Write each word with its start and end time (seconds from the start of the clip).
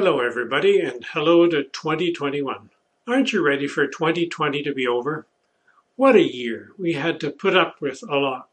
Hello, 0.00 0.20
everybody, 0.20 0.78
and 0.78 1.04
hello 1.12 1.48
to 1.48 1.64
2021. 1.64 2.70
Aren't 3.08 3.32
you 3.32 3.44
ready 3.44 3.66
for 3.66 3.88
2020 3.88 4.62
to 4.62 4.72
be 4.72 4.86
over? 4.86 5.26
What 5.96 6.14
a 6.14 6.22
year! 6.22 6.70
We 6.78 6.92
had 6.92 7.18
to 7.18 7.32
put 7.32 7.56
up 7.56 7.80
with 7.80 8.04
a 8.08 8.14
lot. 8.14 8.48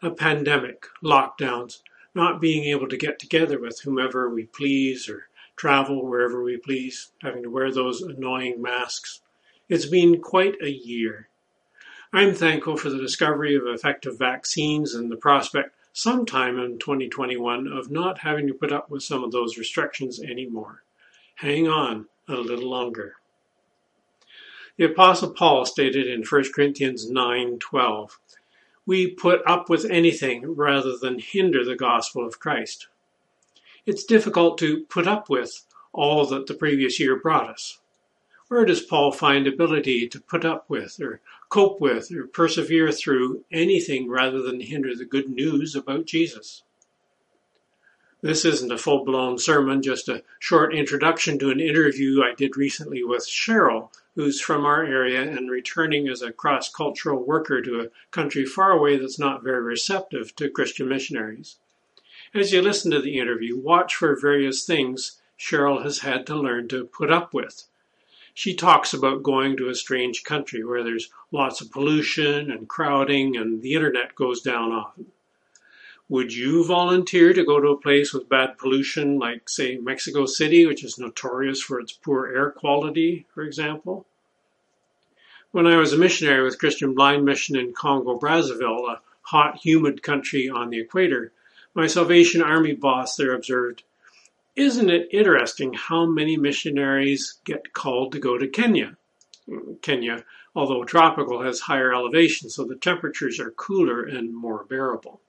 A 0.00 0.10
pandemic, 0.10 0.86
lockdowns, 1.04 1.82
not 2.14 2.40
being 2.40 2.64
able 2.64 2.88
to 2.88 2.96
get 2.96 3.18
together 3.18 3.60
with 3.60 3.82
whomever 3.82 4.30
we 4.30 4.44
please 4.44 5.10
or 5.10 5.28
travel 5.56 6.06
wherever 6.06 6.42
we 6.42 6.56
please, 6.56 7.12
having 7.20 7.42
to 7.42 7.50
wear 7.50 7.70
those 7.70 8.00
annoying 8.00 8.62
masks. 8.62 9.20
It's 9.68 9.84
been 9.84 10.22
quite 10.22 10.54
a 10.62 10.70
year. 10.70 11.28
I'm 12.14 12.32
thankful 12.32 12.78
for 12.78 12.88
the 12.88 12.96
discovery 12.96 13.54
of 13.54 13.66
effective 13.66 14.18
vaccines 14.18 14.94
and 14.94 15.12
the 15.12 15.18
prospect 15.18 15.74
sometime 15.98 16.60
in 16.60 16.78
2021 16.78 17.66
of 17.66 17.90
not 17.90 18.18
having 18.18 18.46
to 18.46 18.54
put 18.54 18.70
up 18.70 18.88
with 18.88 19.02
some 19.02 19.24
of 19.24 19.32
those 19.32 19.58
restrictions 19.58 20.20
anymore. 20.22 20.84
Hang 21.34 21.66
on 21.66 22.06
a 22.28 22.34
little 22.34 22.70
longer. 22.70 23.16
The 24.76 24.84
apostle 24.84 25.32
Paul 25.32 25.64
stated 25.64 26.06
in 26.06 26.22
1 26.22 26.52
Corinthians 26.52 27.10
9:12, 27.10 28.20
"We 28.86 29.10
put 29.10 29.42
up 29.44 29.68
with 29.68 29.86
anything 29.86 30.54
rather 30.54 30.96
than 30.96 31.18
hinder 31.18 31.64
the 31.64 31.74
gospel 31.74 32.24
of 32.24 32.38
Christ." 32.38 32.86
It's 33.84 34.04
difficult 34.04 34.56
to 34.58 34.84
put 34.84 35.08
up 35.08 35.28
with 35.28 35.66
all 35.92 36.24
that 36.26 36.46
the 36.46 36.54
previous 36.54 37.00
year 37.00 37.16
brought 37.16 37.50
us. 37.50 37.80
Where 38.46 38.64
does 38.64 38.82
Paul 38.82 39.10
find 39.10 39.48
ability 39.48 40.06
to 40.10 40.20
put 40.20 40.44
up 40.44 40.70
with, 40.70 41.00
or 41.00 41.20
cope 41.48 41.80
with, 41.80 42.12
or 42.12 42.26
persevere 42.26 42.92
through 42.92 43.44
anything 43.50 44.08
rather 44.08 44.42
than 44.42 44.60
hinder 44.60 44.94
the 44.94 45.04
good 45.04 45.28
news 45.28 45.74
about 45.74 46.06
Jesus? 46.06 46.62
This 48.20 48.44
isn't 48.44 48.72
a 48.72 48.78
full 48.78 49.04
blown 49.04 49.38
sermon, 49.38 49.80
just 49.80 50.08
a 50.08 50.24
short 50.40 50.74
introduction 50.74 51.38
to 51.38 51.50
an 51.50 51.60
interview 51.60 52.20
I 52.20 52.34
did 52.34 52.56
recently 52.56 53.04
with 53.04 53.28
Cheryl, 53.28 53.90
who's 54.16 54.40
from 54.40 54.66
our 54.66 54.84
area 54.84 55.22
and 55.22 55.48
returning 55.48 56.08
as 56.08 56.20
a 56.20 56.32
cross 56.32 56.68
cultural 56.68 57.22
worker 57.22 57.62
to 57.62 57.80
a 57.80 57.90
country 58.10 58.44
far 58.44 58.72
away 58.72 58.96
that's 58.96 59.20
not 59.20 59.44
very 59.44 59.62
receptive 59.62 60.34
to 60.34 60.50
Christian 60.50 60.88
missionaries. 60.88 61.58
As 62.34 62.52
you 62.52 62.60
listen 62.60 62.90
to 62.90 63.00
the 63.00 63.18
interview, 63.18 63.56
watch 63.56 63.94
for 63.94 64.18
various 64.20 64.66
things 64.66 65.20
Cheryl 65.38 65.84
has 65.84 66.00
had 66.00 66.26
to 66.26 66.34
learn 66.34 66.66
to 66.68 66.86
put 66.86 67.12
up 67.12 67.32
with 67.32 67.68
she 68.38 68.54
talks 68.54 68.94
about 68.94 69.24
going 69.24 69.56
to 69.56 69.68
a 69.68 69.74
strange 69.74 70.22
country 70.22 70.62
where 70.62 70.84
there's 70.84 71.10
lots 71.32 71.60
of 71.60 71.72
pollution 71.72 72.52
and 72.52 72.68
crowding 72.68 73.36
and 73.36 73.62
the 73.62 73.74
internet 73.74 74.14
goes 74.14 74.40
down 74.40 74.70
often. 74.70 75.06
Would 76.08 76.32
you 76.32 76.64
volunteer 76.64 77.32
to 77.32 77.44
go 77.44 77.58
to 77.58 77.70
a 77.70 77.80
place 77.80 78.12
with 78.12 78.28
bad 78.28 78.56
pollution, 78.56 79.18
like, 79.18 79.48
say, 79.48 79.76
Mexico 79.78 80.24
City, 80.24 80.66
which 80.66 80.84
is 80.84 81.00
notorious 81.00 81.60
for 81.60 81.80
its 81.80 81.90
poor 81.90 82.28
air 82.28 82.52
quality, 82.52 83.26
for 83.34 83.42
example? 83.42 84.06
When 85.50 85.66
I 85.66 85.74
was 85.74 85.92
a 85.92 85.98
missionary 85.98 86.44
with 86.44 86.60
Christian 86.60 86.94
Blind 86.94 87.24
Mission 87.24 87.56
in 87.56 87.72
Congo 87.72 88.20
Brazzaville, 88.20 88.88
a 88.88 89.00
hot, 89.22 89.56
humid 89.64 90.00
country 90.04 90.48
on 90.48 90.70
the 90.70 90.78
equator, 90.78 91.32
my 91.74 91.88
Salvation 91.88 92.40
Army 92.40 92.74
boss 92.74 93.16
there 93.16 93.34
observed, 93.34 93.82
isn't 94.58 94.90
it 94.90 95.08
interesting 95.12 95.72
how 95.72 96.04
many 96.04 96.36
missionaries 96.36 97.38
get 97.44 97.72
called 97.72 98.10
to 98.10 98.18
go 98.18 98.36
to 98.36 98.48
Kenya? 98.48 98.96
Kenya, 99.82 100.24
although 100.52 100.82
tropical, 100.82 101.42
has 101.42 101.60
higher 101.60 101.94
elevation, 101.94 102.50
so 102.50 102.64
the 102.64 102.74
temperatures 102.74 103.38
are 103.38 103.52
cooler 103.52 104.02
and 104.02 104.34
more 104.34 104.64
bearable. 104.64 105.20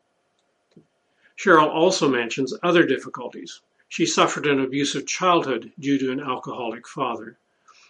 Cheryl 1.38 1.70
also 1.70 2.10
mentions 2.10 2.58
other 2.64 2.88
difficulties. 2.88 3.62
She 3.88 4.08
suffered 4.08 4.48
an 4.48 4.60
abusive 4.60 5.06
childhood 5.06 5.72
due 5.80 6.00
to 6.00 6.12
an 6.12 6.20
alcoholic 6.20 6.88
father. 6.88 7.38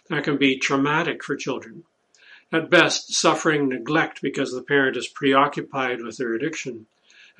That 0.08 0.24
can 0.24 0.36
be 0.36 0.58
traumatic 0.58 1.24
for 1.24 1.36
children. 1.36 1.84
At 2.52 2.68
best, 2.68 3.14
suffering 3.14 3.68
neglect 3.68 4.20
because 4.20 4.52
the 4.52 4.62
parent 4.62 4.96
is 4.96 5.08
preoccupied 5.08 6.02
with 6.02 6.18
their 6.18 6.34
addiction 6.34 6.86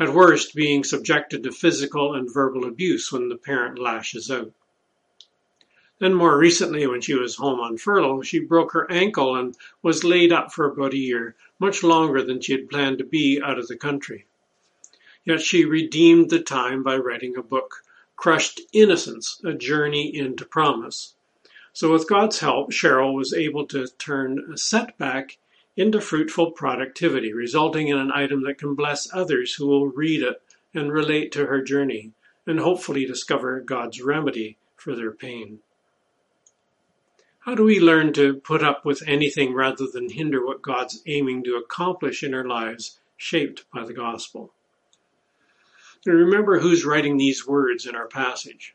at 0.01 0.15
worst 0.15 0.55
being 0.55 0.83
subjected 0.83 1.43
to 1.43 1.53
physical 1.53 2.15
and 2.15 2.33
verbal 2.33 2.65
abuse 2.65 3.13
when 3.13 3.29
the 3.29 3.37
parent 3.37 3.79
lashes 3.79 4.31
out. 4.31 4.51
Then, 5.99 6.15
more 6.15 6.39
recently, 6.39 6.87
when 6.87 7.03
she 7.03 7.13
was 7.13 7.37
home 7.37 7.61
on 7.61 7.77
furlough, 7.77 8.23
she 8.23 8.39
broke 8.39 8.73
her 8.73 8.91
ankle 8.91 9.37
and 9.37 9.55
was 9.83 10.03
laid 10.03 10.33
up 10.33 10.51
for 10.51 10.65
about 10.65 10.95
a 10.95 10.97
year, 10.97 11.37
much 11.59 11.83
longer 11.83 12.23
than 12.23 12.41
she 12.41 12.53
had 12.53 12.71
planned 12.71 12.97
to 12.97 13.05
be 13.05 13.43
out 13.45 13.59
of 13.59 13.69
the 13.69 13.77
country. 13.77 14.25
Yet 15.27 15.43
she 15.43 15.67
redeemed 15.67 16.31
the 16.31 16.41
time 16.41 16.83
by 16.83 16.97
writing 16.97 17.37
a 17.37 17.43
book, 17.43 17.83
Crushed 18.17 18.63
Innocence 18.73 19.39
A 19.45 19.53
Journey 19.53 20.17
into 20.17 20.47
Promise. 20.47 21.13
So, 21.75 21.93
with 21.93 22.09
God's 22.09 22.41
help, 22.41 22.73
Cheryl 22.73 23.15
was 23.15 23.35
able 23.35 23.67
to 23.67 23.87
turn 23.99 24.51
a 24.51 24.57
setback 24.57 25.37
into 25.81 25.99
fruitful 25.99 26.51
productivity, 26.51 27.33
resulting 27.33 27.89
in 27.89 27.97
an 27.97 28.13
item 28.13 28.43
that 28.43 28.59
can 28.59 28.75
bless 28.75 29.11
others 29.15 29.55
who 29.55 29.67
will 29.67 29.87
read 29.87 30.23
it 30.23 30.43
and 30.75 30.93
relate 30.93 31.33
to 31.33 31.47
her 31.47 31.63
journey, 31.63 32.13
and 32.47 32.61
hopefully 32.61 33.07
discover 33.07 33.61
God's 33.61 34.03
remedy 34.03 34.59
for 34.77 34.95
their 34.95 35.11
pain. 35.11 35.61
How 37.39 37.55
do 37.55 37.65
we 37.65 37.81
learn 37.81 38.13
to 38.13 38.35
put 38.35 38.63
up 38.63 38.85
with 38.85 39.03
anything 39.07 39.55
rather 39.55 39.87
than 39.91 40.11
hinder 40.11 40.45
what 40.45 40.61
God's 40.61 41.03
aiming 41.07 41.45
to 41.45 41.57
accomplish 41.57 42.23
in 42.23 42.35
our 42.35 42.45
lives, 42.45 43.01
shaped 43.17 43.65
by 43.73 43.87
the 43.87 43.95
gospel? 43.95 44.53
And 46.05 46.15
remember 46.15 46.61
who's 46.61 46.85
writing 46.85 47.17
these 47.17 47.47
words 47.47 47.87
in 47.87 47.97
our 47.97 48.07
passage. 48.07 48.75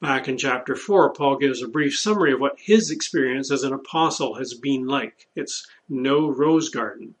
Back 0.00 0.28
in 0.28 0.38
chapter 0.38 0.74
4, 0.74 1.12
Paul 1.12 1.36
gives 1.36 1.60
a 1.60 1.68
brief 1.68 1.98
summary 1.98 2.32
of 2.32 2.40
what 2.40 2.58
his 2.58 2.90
experience 2.90 3.50
as 3.50 3.64
an 3.64 3.74
apostle 3.74 4.36
has 4.36 4.54
been 4.54 4.86
like. 4.86 5.28
It's 5.36 5.66
no 5.90 6.26
rose 6.26 6.70
garden. 6.70 7.16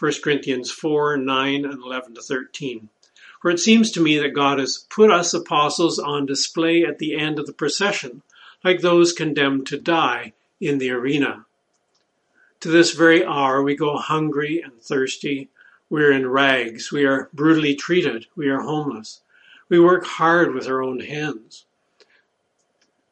1 0.00 0.14
Corinthians 0.24 0.72
4 0.72 1.16
9 1.16 1.64
and 1.64 1.80
11 1.80 2.14
to 2.16 2.20
13. 2.20 2.88
For 3.40 3.52
it 3.52 3.60
seems 3.60 3.92
to 3.92 4.02
me 4.02 4.18
that 4.18 4.34
God 4.34 4.58
has 4.58 4.84
put 4.90 5.12
us 5.12 5.32
apostles 5.32 6.00
on 6.00 6.26
display 6.26 6.84
at 6.84 6.98
the 6.98 7.16
end 7.16 7.38
of 7.38 7.46
the 7.46 7.52
procession, 7.52 8.22
like 8.64 8.80
those 8.80 9.12
condemned 9.12 9.68
to 9.68 9.78
die 9.78 10.32
in 10.60 10.78
the 10.78 10.90
arena. 10.90 11.46
To 12.60 12.68
this 12.68 12.94
very 12.94 13.24
hour, 13.24 13.62
we 13.62 13.76
go 13.76 13.96
hungry 13.96 14.60
and 14.60 14.82
thirsty. 14.82 15.50
We 15.88 16.02
are 16.02 16.10
in 16.10 16.28
rags. 16.28 16.90
We 16.90 17.04
are 17.04 17.30
brutally 17.32 17.76
treated. 17.76 18.26
We 18.34 18.48
are 18.48 18.62
homeless. 18.62 19.20
We 19.68 19.78
work 19.78 20.04
hard 20.04 20.52
with 20.52 20.66
our 20.66 20.82
own 20.82 20.98
hands. 20.98 21.64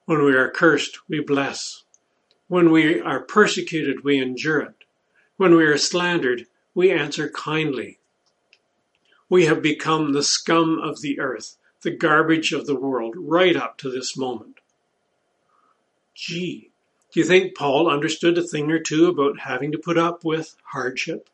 When 0.06 0.25
we 0.25 0.34
are 0.34 0.50
cursed, 0.50 1.00
we 1.09 1.19
bless. 1.21 1.83
When 2.47 2.71
we 2.71 3.00
are 3.00 3.21
persecuted, 3.21 4.05
we 4.05 4.19
endure 4.19 4.61
it. 4.61 4.84
When 5.37 5.56
we 5.56 5.65
are 5.65 5.77
slandered, 5.77 6.47
we 6.75 6.93
answer 6.93 7.28
kindly. 7.28 7.99
We 9.28 9.47
have 9.47 9.61
become 9.61 10.12
the 10.12 10.22
scum 10.22 10.78
of 10.78 11.00
the 11.00 11.19
earth, 11.19 11.56
the 11.83 11.91
garbage 11.91 12.53
of 12.53 12.67
the 12.67 12.77
world, 12.77 13.17
right 13.19 13.56
up 13.56 13.78
to 13.78 13.91
this 13.91 14.17
moment. 14.17 14.61
Gee, 16.15 16.71
do 17.12 17.19
you 17.19 17.27
think 17.27 17.56
Paul 17.56 17.91
understood 17.91 18.38
a 18.38 18.43
thing 18.43 18.71
or 18.71 18.78
two 18.78 19.09
about 19.09 19.41
having 19.41 19.73
to 19.73 19.78
put 19.78 19.99
up 19.99 20.25
with 20.25 20.55
hardship? 20.67 21.28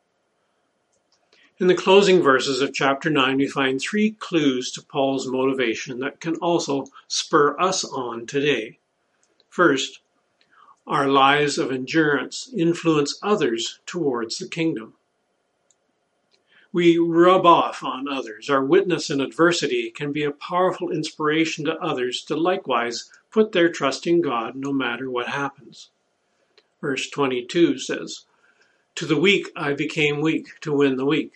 In 1.63 1.69
the 1.69 1.77
closing 1.77 2.21
verses 2.21 2.61
of 2.61 2.75
chapter 2.75 3.09
9, 3.09 3.37
we 3.37 3.47
find 3.47 3.81
three 3.81 4.11
clues 4.11 4.73
to 4.73 4.83
Paul's 4.83 5.29
motivation 5.29 6.01
that 6.01 6.19
can 6.19 6.35
also 6.39 6.87
spur 7.07 7.57
us 7.57 7.85
on 7.85 8.27
today. 8.27 8.81
First, 9.49 10.01
our 10.89 11.07
lives 11.07 11.59
of 11.59 11.71
endurance 11.71 12.51
influence 12.53 13.17
others 13.23 13.79
towards 13.87 14.39
the 14.39 14.49
kingdom. 14.49 14.95
We 16.73 16.99
rub 16.99 17.47
off 17.47 17.85
on 17.85 18.09
others. 18.09 18.51
Our 18.51 18.65
witness 18.65 19.09
in 19.09 19.21
adversity 19.21 19.93
can 19.93 20.11
be 20.11 20.25
a 20.25 20.33
powerful 20.33 20.91
inspiration 20.91 21.65
to 21.67 21.79
others 21.79 22.25
to 22.25 22.35
likewise 22.35 23.09
put 23.31 23.53
their 23.53 23.71
trust 23.71 24.05
in 24.09 24.21
God 24.21 24.57
no 24.57 24.73
matter 24.73 25.09
what 25.09 25.29
happens. 25.29 25.91
Verse 26.81 27.09
22 27.09 27.79
says, 27.79 28.25
To 28.97 29.07
the 29.07 29.17
weak 29.17 29.53
I 29.55 29.75
became 29.75 30.21
weak 30.21 30.59
to 30.63 30.73
win 30.73 30.97
the 30.97 31.07
weak. 31.07 31.35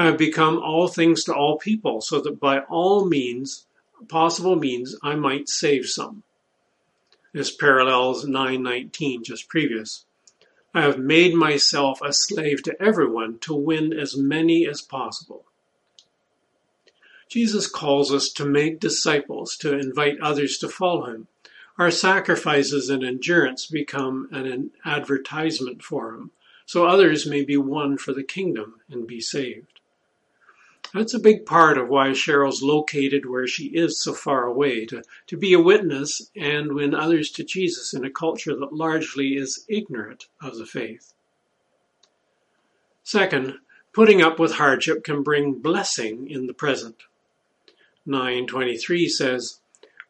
I 0.00 0.06
have 0.06 0.16
become 0.16 0.58
all 0.58 0.88
things 0.88 1.24
to 1.24 1.34
all 1.34 1.58
people, 1.58 2.00
so 2.00 2.22
that 2.22 2.40
by 2.40 2.60
all 2.60 3.04
means, 3.04 3.66
possible 4.08 4.56
means, 4.56 4.96
I 5.02 5.14
might 5.14 5.50
save 5.50 5.84
some. 5.88 6.22
This 7.34 7.54
parallels 7.54 8.24
919 8.24 9.24
just 9.24 9.46
previous. 9.50 10.06
I 10.72 10.80
have 10.80 10.98
made 10.98 11.34
myself 11.34 12.00
a 12.00 12.14
slave 12.14 12.62
to 12.62 12.82
everyone 12.82 13.40
to 13.40 13.52
win 13.52 13.92
as 13.92 14.16
many 14.16 14.66
as 14.66 14.80
possible. 14.80 15.44
Jesus 17.28 17.66
calls 17.66 18.10
us 18.10 18.30
to 18.30 18.46
make 18.46 18.80
disciples, 18.80 19.54
to 19.58 19.78
invite 19.78 20.18
others 20.22 20.56
to 20.60 20.68
follow 20.70 21.10
him. 21.12 21.26
Our 21.76 21.90
sacrifices 21.90 22.88
and 22.88 23.04
endurance 23.04 23.66
become 23.66 24.30
an 24.32 24.70
advertisement 24.82 25.82
for 25.82 26.14
him, 26.14 26.30
so 26.64 26.86
others 26.86 27.26
may 27.26 27.44
be 27.44 27.58
won 27.58 27.98
for 27.98 28.14
the 28.14 28.24
kingdom 28.24 28.80
and 28.88 29.06
be 29.06 29.20
saved. 29.20 29.79
That's 30.92 31.14
a 31.14 31.20
big 31.20 31.46
part 31.46 31.78
of 31.78 31.88
why 31.88 32.08
Cheryl's 32.08 32.62
located 32.62 33.24
where 33.24 33.46
she 33.46 33.66
is 33.66 34.02
so 34.02 34.12
far 34.12 34.44
away, 34.44 34.86
to, 34.86 35.02
to 35.28 35.36
be 35.36 35.52
a 35.52 35.60
witness 35.60 36.30
and 36.34 36.72
win 36.72 36.94
others 36.94 37.30
to 37.32 37.44
Jesus 37.44 37.94
in 37.94 38.04
a 38.04 38.10
culture 38.10 38.56
that 38.56 38.72
largely 38.72 39.36
is 39.36 39.64
ignorant 39.68 40.26
of 40.42 40.58
the 40.58 40.66
faith. 40.66 41.14
Second, 43.04 43.58
putting 43.92 44.20
up 44.20 44.40
with 44.40 44.54
hardship 44.54 45.04
can 45.04 45.22
bring 45.22 45.60
blessing 45.60 46.28
in 46.28 46.46
the 46.46 46.54
present. 46.54 46.96
923 48.06 49.08
says, 49.08 49.60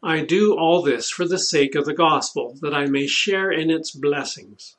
I 0.02 0.24
do 0.24 0.56
all 0.56 0.80
this 0.80 1.10
for 1.10 1.28
the 1.28 1.38
sake 1.38 1.74
of 1.74 1.84
the 1.84 1.92
gospel, 1.92 2.56
that 2.62 2.74
I 2.74 2.86
may 2.86 3.06
share 3.06 3.50
in 3.50 3.70
its 3.70 3.90
blessings. 3.90 4.76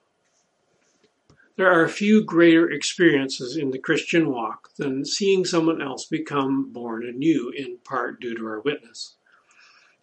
There 1.58 1.72
are 1.72 1.88
few 1.88 2.24
greater 2.24 2.70
experiences 2.70 3.58
in 3.58 3.72
the 3.72 3.80
Christian 3.80 4.30
walk 4.30 4.74
than 4.78 5.06
seeing 5.06 5.44
someone 5.44 5.82
else 5.82 6.06
become 6.06 6.72
born 6.72 7.06
anew, 7.06 7.50
in 7.50 7.78
part 7.80 8.22
due 8.22 8.36
to 8.36 8.46
our 8.46 8.62
witness. 8.62 9.16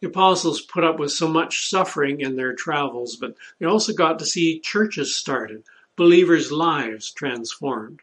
The 0.00 0.08
apostles 0.08 0.60
put 0.60 0.84
up 0.84 0.98
with 0.98 1.10
so 1.10 1.26
much 1.26 1.68
suffering 1.68 2.20
in 2.20 2.36
their 2.36 2.54
travels, 2.54 3.16
but 3.16 3.34
they 3.58 3.66
also 3.66 3.92
got 3.94 4.18
to 4.18 4.26
see 4.26 4.60
churches 4.60 5.16
started, 5.16 5.64
believers' 5.96 6.52
lives 6.52 7.10
transformed. 7.10 8.00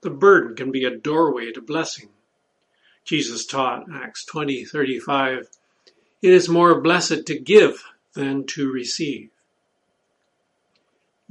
The 0.00 0.10
burden 0.10 0.56
can 0.56 0.72
be 0.72 0.84
a 0.84 0.96
doorway 0.96 1.52
to 1.52 1.62
blessing. 1.62 2.10
Jesus 3.04 3.46
taught, 3.46 3.86
Acts 3.90 4.24
20 4.24 4.64
35, 4.64 5.48
it 6.20 6.30
is 6.30 6.48
more 6.48 6.80
blessed 6.80 7.24
to 7.26 7.38
give 7.38 7.84
than 8.14 8.44
to 8.46 8.70
receive. 8.70 9.30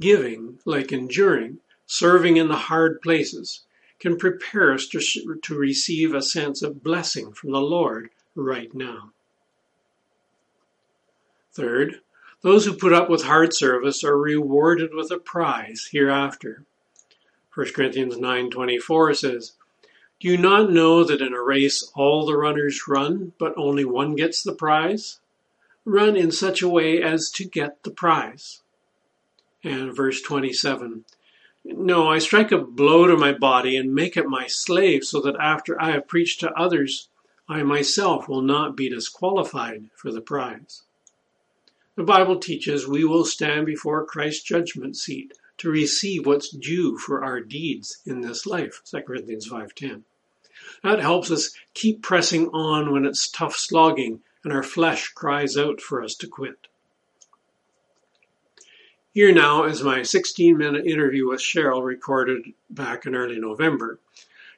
Giving, 0.00 0.60
like 0.64 0.92
enduring, 0.92 1.58
serving 1.86 2.36
in 2.36 2.48
the 2.48 2.56
hard 2.56 3.02
places, 3.02 3.64
can 3.98 4.16
prepare 4.16 4.72
us 4.72 4.86
to, 4.88 5.00
to 5.42 5.54
receive 5.54 6.14
a 6.14 6.22
sense 6.22 6.62
of 6.62 6.84
blessing 6.84 7.32
from 7.32 7.50
the 7.50 7.60
Lord 7.60 8.10
right 8.34 8.72
now. 8.72 9.10
Third, 11.52 12.00
those 12.42 12.66
who 12.66 12.74
put 12.74 12.92
up 12.92 13.10
with 13.10 13.24
hard 13.24 13.52
service 13.52 14.04
are 14.04 14.16
rewarded 14.16 14.94
with 14.94 15.10
a 15.10 15.18
prize 15.18 15.88
hereafter. 15.90 16.64
1 17.52 17.72
Corinthians 17.72 18.16
9:24 18.16 19.14
says, 19.14 19.54
"Do 20.20 20.28
you 20.28 20.38
not 20.38 20.70
know 20.70 21.02
that 21.02 21.20
in 21.20 21.32
a 21.32 21.42
race 21.42 21.90
all 21.96 22.24
the 22.24 22.36
runners 22.36 22.86
run, 22.86 23.32
but 23.38 23.54
only 23.56 23.84
one 23.84 24.14
gets 24.14 24.44
the 24.44 24.54
prize? 24.54 25.18
Run 25.84 26.14
in 26.14 26.30
such 26.30 26.62
a 26.62 26.68
way 26.68 27.02
as 27.02 27.28
to 27.32 27.44
get 27.44 27.82
the 27.82 27.90
prize." 27.90 28.62
And 29.64 29.94
verse 29.94 30.22
27 30.22 31.04
No, 31.64 32.08
I 32.08 32.18
strike 32.18 32.52
a 32.52 32.58
blow 32.58 33.06
to 33.06 33.16
my 33.16 33.32
body 33.32 33.76
and 33.76 33.94
make 33.94 34.16
it 34.16 34.28
my 34.28 34.46
slave, 34.46 35.04
so 35.04 35.20
that 35.22 35.36
after 35.36 35.80
I 35.80 35.90
have 35.90 36.06
preached 36.06 36.40
to 36.40 36.52
others, 36.52 37.08
I 37.48 37.62
myself 37.62 38.28
will 38.28 38.42
not 38.42 38.76
be 38.76 38.88
disqualified 38.88 39.90
for 39.96 40.12
the 40.12 40.20
prize. 40.20 40.82
The 41.96 42.04
Bible 42.04 42.38
teaches 42.38 42.86
we 42.86 43.04
will 43.04 43.24
stand 43.24 43.66
before 43.66 44.06
Christ's 44.06 44.44
judgment 44.44 44.96
seat 44.96 45.32
to 45.56 45.68
receive 45.68 46.26
what's 46.26 46.48
due 46.48 46.96
for 46.96 47.24
our 47.24 47.40
deeds 47.40 47.98
in 48.06 48.20
this 48.20 48.46
life. 48.46 48.80
2 48.84 49.02
Corinthians 49.02 49.48
5:10. 49.48 50.04
That 50.84 51.00
helps 51.00 51.32
us 51.32 51.50
keep 51.74 52.00
pressing 52.00 52.50
on 52.50 52.92
when 52.92 53.04
it's 53.04 53.28
tough 53.28 53.56
slogging 53.56 54.22
and 54.44 54.52
our 54.52 54.62
flesh 54.62 55.08
cries 55.08 55.56
out 55.56 55.80
for 55.80 56.00
us 56.00 56.14
to 56.14 56.28
quit. 56.28 56.67
Here 59.18 59.32
now 59.32 59.64
is 59.64 59.82
my 59.82 60.04
16 60.04 60.56
minute 60.56 60.86
interview 60.86 61.26
with 61.26 61.40
Cheryl 61.40 61.84
recorded 61.84 62.52
back 62.70 63.04
in 63.04 63.16
early 63.16 63.40
November. 63.40 63.98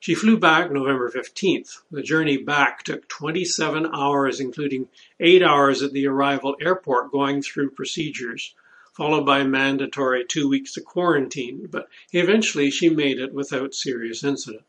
She 0.00 0.14
flew 0.14 0.36
back 0.36 0.70
November 0.70 1.10
15th. 1.10 1.78
The 1.90 2.02
journey 2.02 2.36
back 2.36 2.82
took 2.82 3.08
27 3.08 3.86
hours, 3.86 4.38
including 4.38 4.90
8 5.18 5.42
hours 5.42 5.82
at 5.82 5.92
the 5.92 6.06
arrival 6.06 6.56
airport 6.60 7.10
going 7.10 7.40
through 7.40 7.70
procedures, 7.70 8.54
followed 8.92 9.24
by 9.24 9.44
mandatory 9.44 10.26
two 10.26 10.46
weeks 10.46 10.76
of 10.76 10.84
quarantine, 10.84 11.66
but 11.70 11.88
eventually 12.12 12.70
she 12.70 12.90
made 12.90 13.18
it 13.18 13.32
without 13.32 13.72
serious 13.72 14.22
incident. 14.22 14.64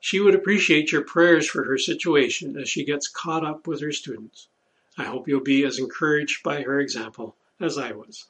She 0.00 0.20
would 0.20 0.34
appreciate 0.34 0.92
your 0.92 1.00
prayers 1.00 1.48
for 1.48 1.64
her 1.64 1.78
situation 1.78 2.58
as 2.58 2.68
she 2.68 2.84
gets 2.84 3.08
caught 3.08 3.42
up 3.42 3.66
with 3.66 3.80
her 3.80 3.92
students. 3.92 4.48
I 4.98 5.04
hope 5.04 5.28
you'll 5.28 5.40
be 5.40 5.64
as 5.64 5.78
encouraged 5.78 6.42
by 6.42 6.60
her 6.60 6.78
example 6.78 7.36
as 7.58 7.78
I 7.78 7.92
was. 7.92 8.26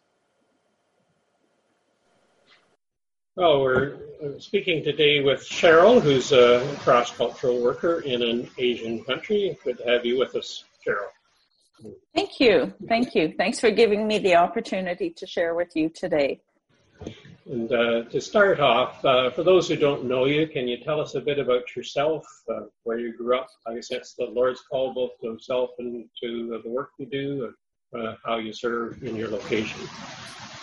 Well, 3.34 3.62
we're 3.62 3.98
speaking 4.40 4.84
today 4.84 5.22
with 5.22 5.40
Cheryl, 5.40 6.02
who's 6.02 6.32
a 6.32 6.76
cross 6.80 7.10
cultural 7.16 7.62
worker 7.62 8.00
in 8.00 8.20
an 8.20 8.50
Asian 8.58 9.02
country. 9.04 9.56
Good 9.64 9.78
to 9.78 9.84
have 9.84 10.04
you 10.04 10.18
with 10.18 10.36
us, 10.36 10.64
Cheryl. 10.86 11.08
Thank 12.14 12.40
you. 12.40 12.74
Thank 12.88 13.14
you. 13.14 13.32
Thanks 13.38 13.58
for 13.58 13.70
giving 13.70 14.06
me 14.06 14.18
the 14.18 14.34
opportunity 14.34 15.08
to 15.16 15.26
share 15.26 15.54
with 15.54 15.74
you 15.74 15.88
today. 15.88 16.42
And 17.46 17.72
uh, 17.72 18.02
to 18.10 18.20
start 18.20 18.60
off, 18.60 19.02
uh, 19.02 19.30
for 19.30 19.44
those 19.44 19.66
who 19.66 19.76
don't 19.76 20.04
know 20.04 20.26
you, 20.26 20.46
can 20.46 20.68
you 20.68 20.76
tell 20.84 21.00
us 21.00 21.14
a 21.14 21.20
bit 21.20 21.38
about 21.38 21.74
yourself, 21.74 22.26
uh, 22.50 22.66
where 22.82 22.98
you 22.98 23.16
grew 23.16 23.38
up? 23.38 23.48
I 23.66 23.76
guess 23.76 23.88
that's 23.88 24.12
the 24.12 24.26
Lord's 24.26 24.60
call 24.60 24.92
both 24.92 25.18
to 25.22 25.28
Himself 25.28 25.70
and 25.78 26.04
to 26.22 26.60
the 26.62 26.68
work 26.68 26.90
you 26.98 27.06
do, 27.06 27.54
and 27.94 28.08
uh, 28.08 28.14
how 28.26 28.36
you 28.36 28.52
serve 28.52 29.02
in 29.02 29.16
your 29.16 29.28
location. 29.28 29.88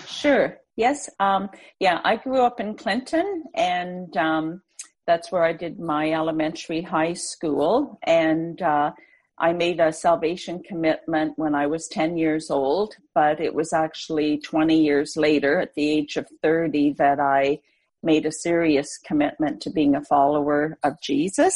Sure. 0.09 0.57
Yes. 0.75 1.09
Um, 1.19 1.50
yeah, 1.79 2.00
I 2.03 2.15
grew 2.15 2.41
up 2.41 2.59
in 2.59 2.75
Clinton, 2.75 3.44
and 3.53 4.15
um, 4.17 4.61
that's 5.06 5.31
where 5.31 5.44
I 5.44 5.53
did 5.53 5.79
my 5.79 6.11
elementary, 6.11 6.81
high 6.81 7.13
school, 7.13 8.00
and 8.03 8.61
uh, 8.61 8.91
I 9.38 9.53
made 9.53 9.79
a 9.79 9.94
salvation 9.94 10.61
commitment 10.63 11.38
when 11.38 11.56
I 11.56 11.67
was 11.67 11.88
10 11.88 12.17
years 12.17 12.50
old, 12.50 12.95
but 13.13 13.39
it 13.39 13.53
was 13.53 13.71
actually 13.71 14.39
20 14.39 14.81
years 14.81 15.15
later, 15.15 15.59
at 15.59 15.73
the 15.75 15.89
age 15.89 16.17
of 16.17 16.27
30, 16.41 16.94
that 16.94 17.19
I 17.19 17.59
made 18.03 18.25
a 18.25 18.31
serious 18.31 18.97
commitment 18.97 19.62
to 19.62 19.69
being 19.69 19.95
a 19.95 20.03
follower 20.03 20.77
of 20.83 21.01
Jesus. 21.01 21.55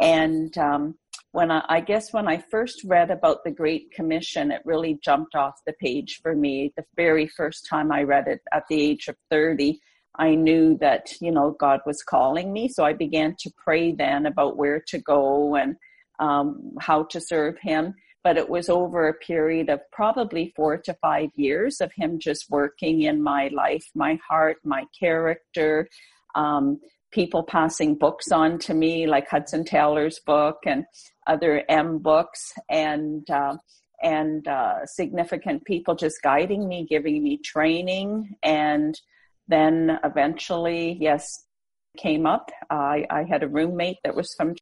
And 0.00 0.56
um, 0.58 0.96
when 1.36 1.50
I, 1.50 1.62
I, 1.68 1.80
guess 1.80 2.14
when 2.14 2.28
I 2.28 2.38
first 2.38 2.82
read 2.84 3.10
about 3.10 3.44
the 3.44 3.50
Great 3.50 3.90
Commission, 3.90 4.50
it 4.50 4.62
really 4.64 4.98
jumped 5.04 5.34
off 5.34 5.60
the 5.66 5.74
page 5.74 6.20
for 6.22 6.34
me. 6.34 6.72
The 6.78 6.84
very 6.96 7.26
first 7.26 7.66
time 7.68 7.92
I 7.92 8.04
read 8.04 8.26
it 8.26 8.40
at 8.54 8.62
the 8.70 8.80
age 8.80 9.06
of 9.08 9.16
30, 9.30 9.78
I 10.18 10.34
knew 10.34 10.78
that, 10.78 11.12
you 11.20 11.30
know, 11.30 11.54
God 11.60 11.80
was 11.84 12.02
calling 12.02 12.54
me. 12.54 12.68
So 12.68 12.86
I 12.86 12.94
began 12.94 13.36
to 13.40 13.50
pray 13.62 13.92
then 13.92 14.24
about 14.24 14.56
where 14.56 14.82
to 14.88 14.98
go 14.98 15.56
and 15.56 15.76
um, 16.20 16.72
how 16.80 17.02
to 17.10 17.20
serve 17.20 17.58
Him. 17.60 17.92
But 18.24 18.38
it 18.38 18.48
was 18.48 18.70
over 18.70 19.08
a 19.08 19.12
period 19.12 19.68
of 19.68 19.80
probably 19.92 20.54
four 20.56 20.78
to 20.78 20.96
five 21.02 21.28
years 21.34 21.82
of 21.82 21.92
Him 21.94 22.18
just 22.18 22.48
working 22.48 23.02
in 23.02 23.22
my 23.22 23.48
life, 23.48 23.84
my 23.94 24.18
heart, 24.26 24.56
my 24.64 24.84
character. 24.98 25.86
Um, 26.34 26.80
people 27.16 27.42
passing 27.42 27.94
books 27.94 28.30
on 28.30 28.58
to 28.58 28.74
me, 28.74 29.06
like 29.06 29.26
Hudson 29.26 29.64
Taylor's 29.64 30.20
book 30.26 30.58
and 30.66 30.84
other 31.26 31.64
M 31.66 31.98
books, 31.98 32.52
and 32.68 33.28
uh, 33.30 33.56
and 34.02 34.46
uh, 34.46 34.84
significant 34.84 35.64
people 35.64 35.94
just 35.96 36.20
guiding 36.22 36.68
me, 36.68 36.86
giving 36.88 37.24
me 37.24 37.40
training, 37.42 38.36
and 38.42 38.94
then 39.48 39.98
eventually, 40.04 40.98
yes, 41.00 41.46
came 41.96 42.26
up. 42.26 42.50
I, 42.68 43.06
I 43.10 43.22
had 43.24 43.42
a 43.42 43.48
roommate 43.48 43.96
that 44.04 44.14
was 44.14 44.34
from, 44.36 44.54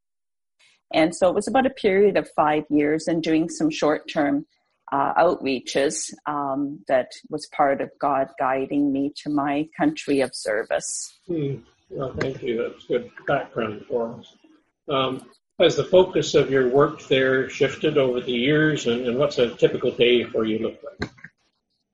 and 0.94 1.12
so 1.12 1.28
it 1.28 1.34
was 1.34 1.48
about 1.48 1.66
a 1.66 1.70
period 1.70 2.16
of 2.16 2.28
five 2.36 2.62
years, 2.70 3.08
and 3.08 3.20
doing 3.20 3.48
some 3.48 3.68
short 3.68 4.08
term 4.08 4.46
uh, 4.92 5.12
outreaches 5.14 6.12
um, 6.26 6.84
that 6.86 7.08
was 7.30 7.48
part 7.48 7.80
of 7.80 7.90
God 8.00 8.28
guiding 8.38 8.92
me 8.92 9.12
to 9.24 9.28
my 9.28 9.66
country 9.76 10.20
of 10.20 10.30
service. 10.32 11.18
Hmm. 11.26 11.56
Well, 11.90 12.14
thank 12.18 12.42
you. 12.42 12.62
That's 12.62 12.86
good 12.86 13.10
background 13.26 13.84
for 13.88 14.14
us. 14.18 14.36
Um, 14.88 15.26
has 15.60 15.76
the 15.76 15.84
focus 15.84 16.34
of 16.34 16.50
your 16.50 16.68
work 16.68 17.06
there 17.06 17.48
shifted 17.48 17.96
over 17.96 18.20
the 18.20 18.32
years, 18.32 18.86
and, 18.86 19.06
and 19.06 19.18
what's 19.18 19.38
a 19.38 19.54
typical 19.54 19.92
day 19.92 20.24
for 20.24 20.44
you 20.44 20.58
look 20.58 20.80
like? 20.82 21.10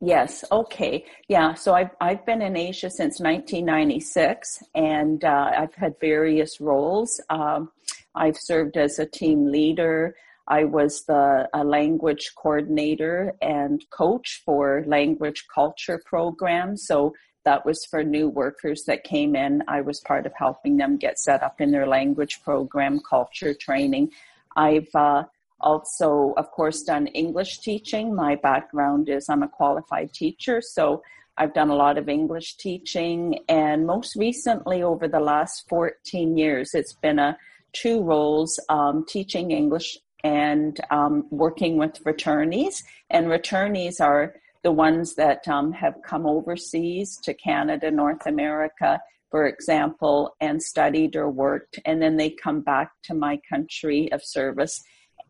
Yes. 0.01 0.45
Okay. 0.51 1.05
Yeah. 1.29 1.53
So 1.55 1.75
I've 1.75 1.91
I've 2.01 2.25
been 2.25 2.41
in 2.41 2.57
Asia 2.57 2.89
since 2.89 3.21
1996, 3.21 4.63
and 4.75 5.23
uh, 5.23 5.51
I've 5.59 5.75
had 5.75 5.95
various 6.01 6.59
roles. 6.59 7.21
Um, 7.29 7.71
I've 8.15 8.39
served 8.39 8.79
as 8.79 8.99
a 8.99 9.05
team 9.05 9.53
leader. 9.53 10.15
I 10.49 10.65
was 10.65 11.05
the 11.05 11.49
a 11.53 11.63
language 11.63 12.33
coordinator 12.35 13.35
and 13.43 13.85
coach 13.91 14.43
for 14.45 14.85
language 14.87 15.45
culture 15.55 16.01
programs. 16.07 16.87
So 16.87 17.13
that 17.45 17.65
was 17.65 17.85
for 17.91 18.05
new 18.05 18.29
workers 18.29 18.85
that 18.87 19.05
came 19.05 19.35
in. 19.35 19.63
I 19.69 19.81
was 19.81 20.01
part 20.01 20.27
of 20.27 20.33
helping 20.37 20.77
them 20.77 20.97
get 20.97 21.19
set 21.19 21.43
up 21.43 21.61
in 21.61 21.71
their 21.71 21.87
language 21.87 22.41
program, 22.43 23.01
culture 23.09 23.55
training. 23.55 24.11
I've 24.57 24.95
uh, 24.95 25.25
also, 25.61 26.35
of 26.37 26.51
course, 26.51 26.83
done 26.83 27.07
English 27.09 27.61
teaching. 27.61 28.15
My 28.15 28.37
background 28.37 29.09
is 29.09 29.29
I'm 29.29 29.43
a 29.43 29.49
qualified 29.49 30.13
teacher, 30.13 30.61
so 30.61 31.03
I've 31.37 31.55
done 31.55 31.71
a 31.71 31.77
lot 31.77 31.99
of 31.99 32.09
English 32.09 32.57
teaching. 32.57 33.41
And 33.49 33.87
most 33.87 34.17
recently, 34.17 34.83
over 34.83 35.09
the 35.09 35.21
last 35.21 35.69
14 35.69 36.37
years, 36.37 36.75
it's 36.75 36.95
been 36.95 37.19
a 37.19 37.39
two 37.73 38.03
roles 38.03 38.59
um, 38.69 39.05
teaching 39.09 39.51
English 39.51 39.97
and 40.23 40.79
um, 40.91 41.27
working 41.31 41.79
with 41.79 42.03
returnees. 42.05 42.83
And 43.09 43.27
returnees 43.27 44.01
are 44.01 44.35
the 44.63 44.73
ones 44.73 45.15
that 45.15 45.47
um, 45.49 45.73
have 45.73 45.95
come 46.05 46.27
overseas 46.27 47.19
to 47.23 47.35
Canada, 47.35 47.91
North 47.91 48.27
America, 48.27 49.01
for 49.31 49.47
example, 49.47 50.35
and 50.41 50.63
studied 50.63 51.17
or 51.17 51.31
worked, 51.31 51.79
and 51.85 52.03
then 52.03 52.17
they 52.17 52.31
come 52.31 52.61
back 52.61 52.91
to 53.05 53.15
my 53.15 53.41
country 53.49 54.11
of 54.13 54.23
service 54.25 54.83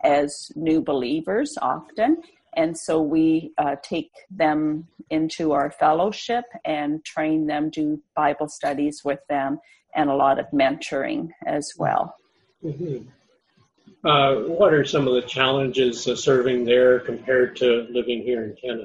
as 0.02 0.50
new 0.56 0.80
believers 0.80 1.56
often. 1.60 2.16
And 2.56 2.76
so 2.76 3.00
we 3.00 3.52
uh, 3.58 3.76
take 3.82 4.10
them 4.30 4.88
into 5.10 5.52
our 5.52 5.70
fellowship 5.70 6.44
and 6.64 7.04
train 7.04 7.46
them, 7.46 7.70
do 7.70 8.02
Bible 8.16 8.48
studies 8.48 9.02
with 9.04 9.20
them, 9.28 9.60
and 9.94 10.10
a 10.10 10.14
lot 10.14 10.38
of 10.38 10.46
mentoring 10.50 11.30
as 11.46 11.74
well. 11.78 12.16
Mm-hmm. 12.64 13.08
Uh, 14.02 14.48
what 14.48 14.72
are 14.72 14.84
some 14.84 15.06
of 15.06 15.14
the 15.14 15.22
challenges 15.22 16.04
serving 16.04 16.64
there 16.64 17.00
compared 17.00 17.54
to 17.56 17.86
living 17.90 18.22
here 18.22 18.44
in 18.44 18.56
Canada? 18.56 18.84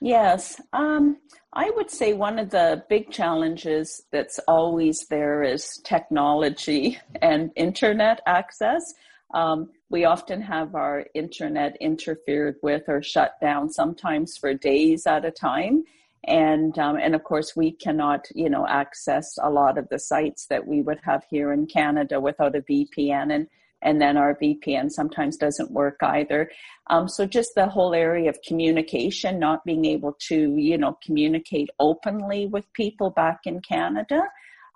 Yes, 0.00 0.60
um, 0.72 1.18
I 1.52 1.70
would 1.76 1.90
say 1.90 2.14
one 2.14 2.38
of 2.38 2.50
the 2.50 2.84
big 2.88 3.10
challenges 3.10 4.02
that's 4.10 4.38
always 4.48 5.06
there 5.08 5.42
is 5.42 5.78
technology 5.84 6.98
and 7.22 7.50
internet 7.54 8.20
access. 8.26 8.94
Um, 9.34 9.70
we 9.90 10.04
often 10.04 10.40
have 10.40 10.74
our 10.74 11.06
internet 11.14 11.76
interfered 11.80 12.56
with 12.62 12.84
or 12.88 13.02
shut 13.02 13.34
down, 13.40 13.70
sometimes 13.70 14.36
for 14.36 14.54
days 14.54 15.06
at 15.06 15.24
a 15.24 15.30
time. 15.30 15.84
And 16.24 16.78
um, 16.78 16.96
and 16.96 17.14
of 17.14 17.24
course, 17.24 17.56
we 17.56 17.72
cannot, 17.72 18.26
you 18.34 18.50
know, 18.50 18.66
access 18.66 19.38
a 19.42 19.48
lot 19.48 19.78
of 19.78 19.88
the 19.88 19.98
sites 19.98 20.46
that 20.46 20.66
we 20.66 20.82
would 20.82 21.00
have 21.02 21.24
here 21.30 21.52
in 21.52 21.66
Canada 21.66 22.20
without 22.20 22.54
a 22.54 22.60
VPN. 22.60 23.34
And 23.34 23.48
and 23.82 24.00
then 24.00 24.16
our 24.16 24.36
VPN 24.36 24.90
sometimes 24.90 25.36
doesn't 25.36 25.70
work 25.70 25.96
either. 26.02 26.50
Um, 26.88 27.08
so 27.08 27.26
just 27.26 27.54
the 27.54 27.68
whole 27.68 27.94
area 27.94 28.28
of 28.28 28.38
communication, 28.46 29.38
not 29.38 29.64
being 29.64 29.84
able 29.84 30.16
to, 30.28 30.56
you 30.56 30.76
know, 30.76 30.98
communicate 31.04 31.70
openly 31.78 32.46
with 32.46 32.72
people 32.72 33.10
back 33.10 33.40
in 33.44 33.60
Canada. 33.60 34.22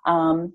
Um, 0.07 0.55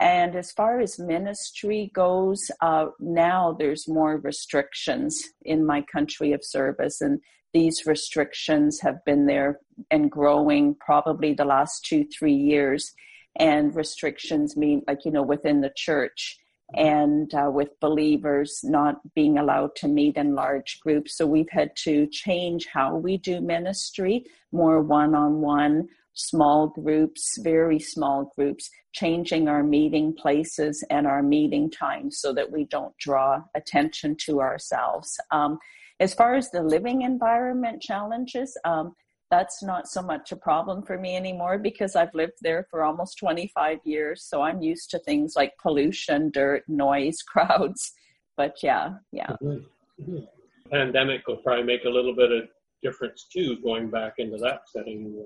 and 0.00 0.34
as 0.34 0.50
far 0.50 0.80
as 0.80 0.98
ministry 0.98 1.90
goes, 1.94 2.50
uh, 2.60 2.86
now 2.98 3.56
there's 3.56 3.86
more 3.86 4.16
restrictions 4.18 5.22
in 5.42 5.64
my 5.64 5.82
country 5.82 6.32
of 6.32 6.44
service, 6.44 7.00
and 7.00 7.20
these 7.54 7.86
restrictions 7.86 8.80
have 8.80 9.04
been 9.04 9.26
there 9.26 9.60
and 9.90 10.10
growing 10.10 10.74
probably 10.74 11.34
the 11.34 11.44
last 11.44 11.84
two, 11.84 12.04
three 12.06 12.34
years. 12.34 12.92
And 13.36 13.74
restrictions 13.76 14.56
mean, 14.56 14.82
like, 14.88 15.04
you 15.04 15.10
know, 15.10 15.22
within 15.22 15.60
the 15.60 15.72
church 15.74 16.38
and 16.74 17.32
uh, 17.34 17.50
with 17.50 17.78
believers 17.80 18.60
not 18.62 19.00
being 19.14 19.38
allowed 19.38 19.74
to 19.76 19.88
meet 19.88 20.16
in 20.16 20.34
large 20.34 20.80
groups. 20.80 21.16
So 21.16 21.26
we've 21.26 21.50
had 21.50 21.74
to 21.84 22.06
change 22.08 22.66
how 22.66 22.96
we 22.96 23.16
do 23.16 23.40
ministry, 23.40 24.24
more 24.52 24.80
one 24.82 25.14
on 25.14 25.40
one, 25.40 25.88
small 26.14 26.68
groups, 26.68 27.38
very 27.42 27.78
small 27.78 28.32
groups, 28.36 28.68
changing 28.92 29.48
our 29.48 29.62
meeting 29.62 30.14
places 30.14 30.84
and 30.90 31.06
our 31.06 31.22
meeting 31.22 31.70
times 31.70 32.18
so 32.18 32.32
that 32.34 32.50
we 32.50 32.64
don't 32.64 32.96
draw 32.98 33.42
attention 33.54 34.16
to 34.26 34.40
ourselves. 34.40 35.18
Um, 35.30 35.58
as 36.00 36.14
far 36.14 36.34
as 36.34 36.50
the 36.50 36.62
living 36.62 37.02
environment 37.02 37.80
challenges, 37.80 38.56
um, 38.64 38.94
that's 39.32 39.62
not 39.62 39.88
so 39.88 40.02
much 40.02 40.30
a 40.30 40.36
problem 40.36 40.82
for 40.82 40.98
me 40.98 41.16
anymore 41.16 41.56
because 41.56 41.96
I've 41.96 42.14
lived 42.14 42.36
there 42.42 42.66
for 42.70 42.84
almost 42.84 43.18
25 43.18 43.78
years. 43.82 44.24
So 44.24 44.42
I'm 44.42 44.60
used 44.60 44.90
to 44.90 44.98
things 44.98 45.32
like 45.34 45.52
pollution, 45.56 46.30
dirt, 46.30 46.64
noise, 46.68 47.22
crowds. 47.26 47.92
But 48.36 48.62
yeah, 48.62 48.96
yeah. 49.10 49.30
Mm-hmm. 49.42 50.02
Mm-hmm. 50.02 50.70
Pandemic 50.70 51.26
will 51.26 51.38
probably 51.38 51.64
make 51.64 51.84
a 51.86 51.88
little 51.88 52.14
bit 52.14 52.30
of 52.30 52.42
difference 52.82 53.26
too, 53.32 53.56
going 53.62 53.88
back 53.88 54.14
into 54.18 54.36
that 54.36 54.68
setting. 54.70 55.24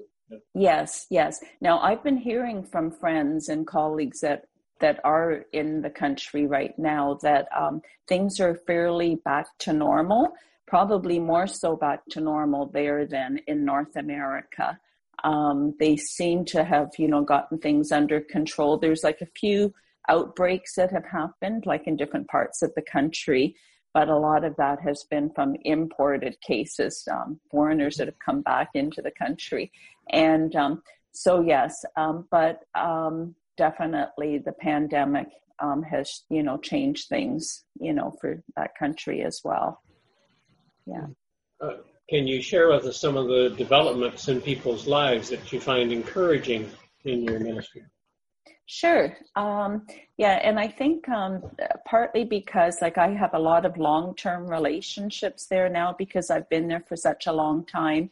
Yes, 0.54 1.06
yes. 1.10 1.40
Now 1.60 1.80
I've 1.80 2.04
been 2.04 2.16
hearing 2.16 2.62
from 2.62 2.92
friends 2.92 3.48
and 3.48 3.66
colleagues 3.66 4.20
that 4.20 4.44
that 4.78 5.00
are 5.02 5.46
in 5.52 5.80
the 5.82 5.90
country 5.90 6.46
right 6.46 6.78
now 6.78 7.18
that 7.22 7.48
um, 7.56 7.80
things 8.06 8.38
are 8.40 8.54
fairly 8.66 9.16
back 9.24 9.46
to 9.60 9.72
normal 9.72 10.32
probably 10.66 11.18
more 11.18 11.46
so 11.46 11.76
back 11.76 12.00
to 12.10 12.20
normal 12.20 12.66
there 12.66 13.06
than 13.06 13.38
in 13.46 13.64
North 13.64 13.96
America. 13.96 14.78
Um, 15.24 15.74
they 15.78 15.96
seem 15.96 16.44
to 16.46 16.64
have, 16.64 16.90
you 16.98 17.08
know, 17.08 17.22
gotten 17.22 17.58
things 17.58 17.92
under 17.92 18.20
control. 18.20 18.76
There's 18.76 19.04
like 19.04 19.20
a 19.20 19.38
few 19.38 19.72
outbreaks 20.08 20.74
that 20.74 20.92
have 20.92 21.06
happened, 21.06 21.66
like 21.66 21.86
in 21.86 21.96
different 21.96 22.28
parts 22.28 22.62
of 22.62 22.72
the 22.74 22.82
country, 22.82 23.56
but 23.94 24.08
a 24.08 24.16
lot 24.16 24.44
of 24.44 24.54
that 24.56 24.80
has 24.82 25.04
been 25.10 25.30
from 25.30 25.56
imported 25.64 26.36
cases, 26.40 27.06
um, 27.10 27.40
foreigners 27.50 27.96
that 27.96 28.08
have 28.08 28.18
come 28.18 28.42
back 28.42 28.68
into 28.74 29.00
the 29.00 29.10
country. 29.10 29.72
And 30.10 30.54
um, 30.54 30.82
so, 31.12 31.40
yes, 31.40 31.84
um, 31.96 32.26
but 32.30 32.60
um, 32.74 33.34
definitely 33.56 34.38
the 34.38 34.52
pandemic 34.52 35.28
um, 35.60 35.82
has, 35.82 36.24
you 36.28 36.42
know, 36.42 36.58
changed 36.58 37.08
things, 37.08 37.64
you 37.80 37.94
know, 37.94 38.14
for 38.20 38.42
that 38.56 38.72
country 38.78 39.22
as 39.22 39.40
well 39.42 39.80
yeah. 40.86 41.06
Uh, 41.60 41.78
can 42.08 42.26
you 42.26 42.40
share 42.40 42.68
with 42.68 42.84
us 42.84 43.00
some 43.00 43.16
of 43.16 43.26
the 43.26 43.54
developments 43.56 44.28
in 44.28 44.40
people's 44.40 44.86
lives 44.86 45.30
that 45.30 45.52
you 45.52 45.60
find 45.60 45.92
encouraging 45.92 46.70
in 47.04 47.22
your 47.22 47.40
ministry? 47.40 47.82
Sure. 48.66 49.16
Um, 49.36 49.86
yeah, 50.16 50.40
and 50.42 50.58
I 50.58 50.66
think 50.68 51.08
um, 51.08 51.42
partly 51.86 52.24
because 52.24 52.78
like 52.82 52.98
I 52.98 53.08
have 53.08 53.34
a 53.34 53.38
lot 53.38 53.64
of 53.64 53.76
long-term 53.76 54.48
relationships 54.48 55.46
there 55.46 55.68
now 55.68 55.94
because 55.96 56.30
I've 56.30 56.48
been 56.48 56.68
there 56.68 56.84
for 56.88 56.96
such 56.96 57.26
a 57.26 57.32
long 57.32 57.64
time, 57.64 58.10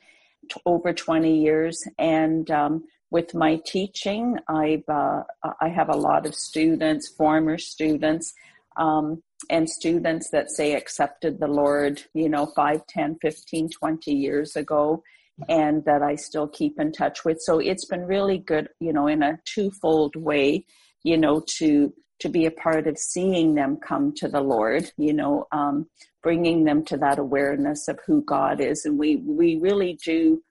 t- 0.48 0.60
over 0.64 0.92
20 0.92 1.40
years, 1.40 1.82
and 1.98 2.48
um, 2.52 2.84
with 3.10 3.34
my 3.34 3.60
teaching, 3.64 4.38
I've 4.48 4.88
uh, 4.88 5.24
I 5.60 5.68
have 5.68 5.88
a 5.88 5.96
lot 5.96 6.24
of 6.24 6.36
students, 6.36 7.08
former 7.08 7.58
students 7.58 8.32
um, 8.76 9.22
and 9.50 9.68
students 9.68 10.30
that 10.30 10.50
say 10.50 10.74
accepted 10.74 11.38
the 11.38 11.48
Lord, 11.48 12.02
you 12.14 12.28
know, 12.28 12.46
5, 12.46 12.86
10, 12.86 13.18
15, 13.20 13.70
20 13.70 14.12
years 14.12 14.56
ago, 14.56 15.02
and 15.48 15.84
that 15.84 16.02
I 16.02 16.14
still 16.16 16.48
keep 16.48 16.78
in 16.78 16.92
touch 16.92 17.24
with. 17.24 17.38
So 17.40 17.58
it's 17.58 17.84
been 17.84 18.04
really 18.06 18.38
good, 18.38 18.68
you 18.80 18.92
know, 18.92 19.06
in 19.06 19.22
a 19.22 19.38
twofold 19.44 20.16
way, 20.16 20.66
you 21.02 21.16
know, 21.16 21.42
to 21.58 21.92
to 22.20 22.28
be 22.28 22.46
a 22.46 22.50
part 22.50 22.86
of 22.86 22.96
seeing 22.96 23.54
them 23.54 23.76
come 23.76 24.14
to 24.14 24.28
the 24.28 24.40
Lord, 24.40 24.90
you 24.96 25.12
know, 25.12 25.46
um, 25.50 25.86
bringing 26.22 26.64
them 26.64 26.84
to 26.84 26.96
that 26.98 27.18
awareness 27.18 27.88
of 27.88 27.98
who 28.06 28.22
God 28.24 28.60
is, 28.60 28.84
and 28.84 28.98
we 28.98 29.16
we 29.16 29.56
really 29.56 29.98
do 30.04 30.42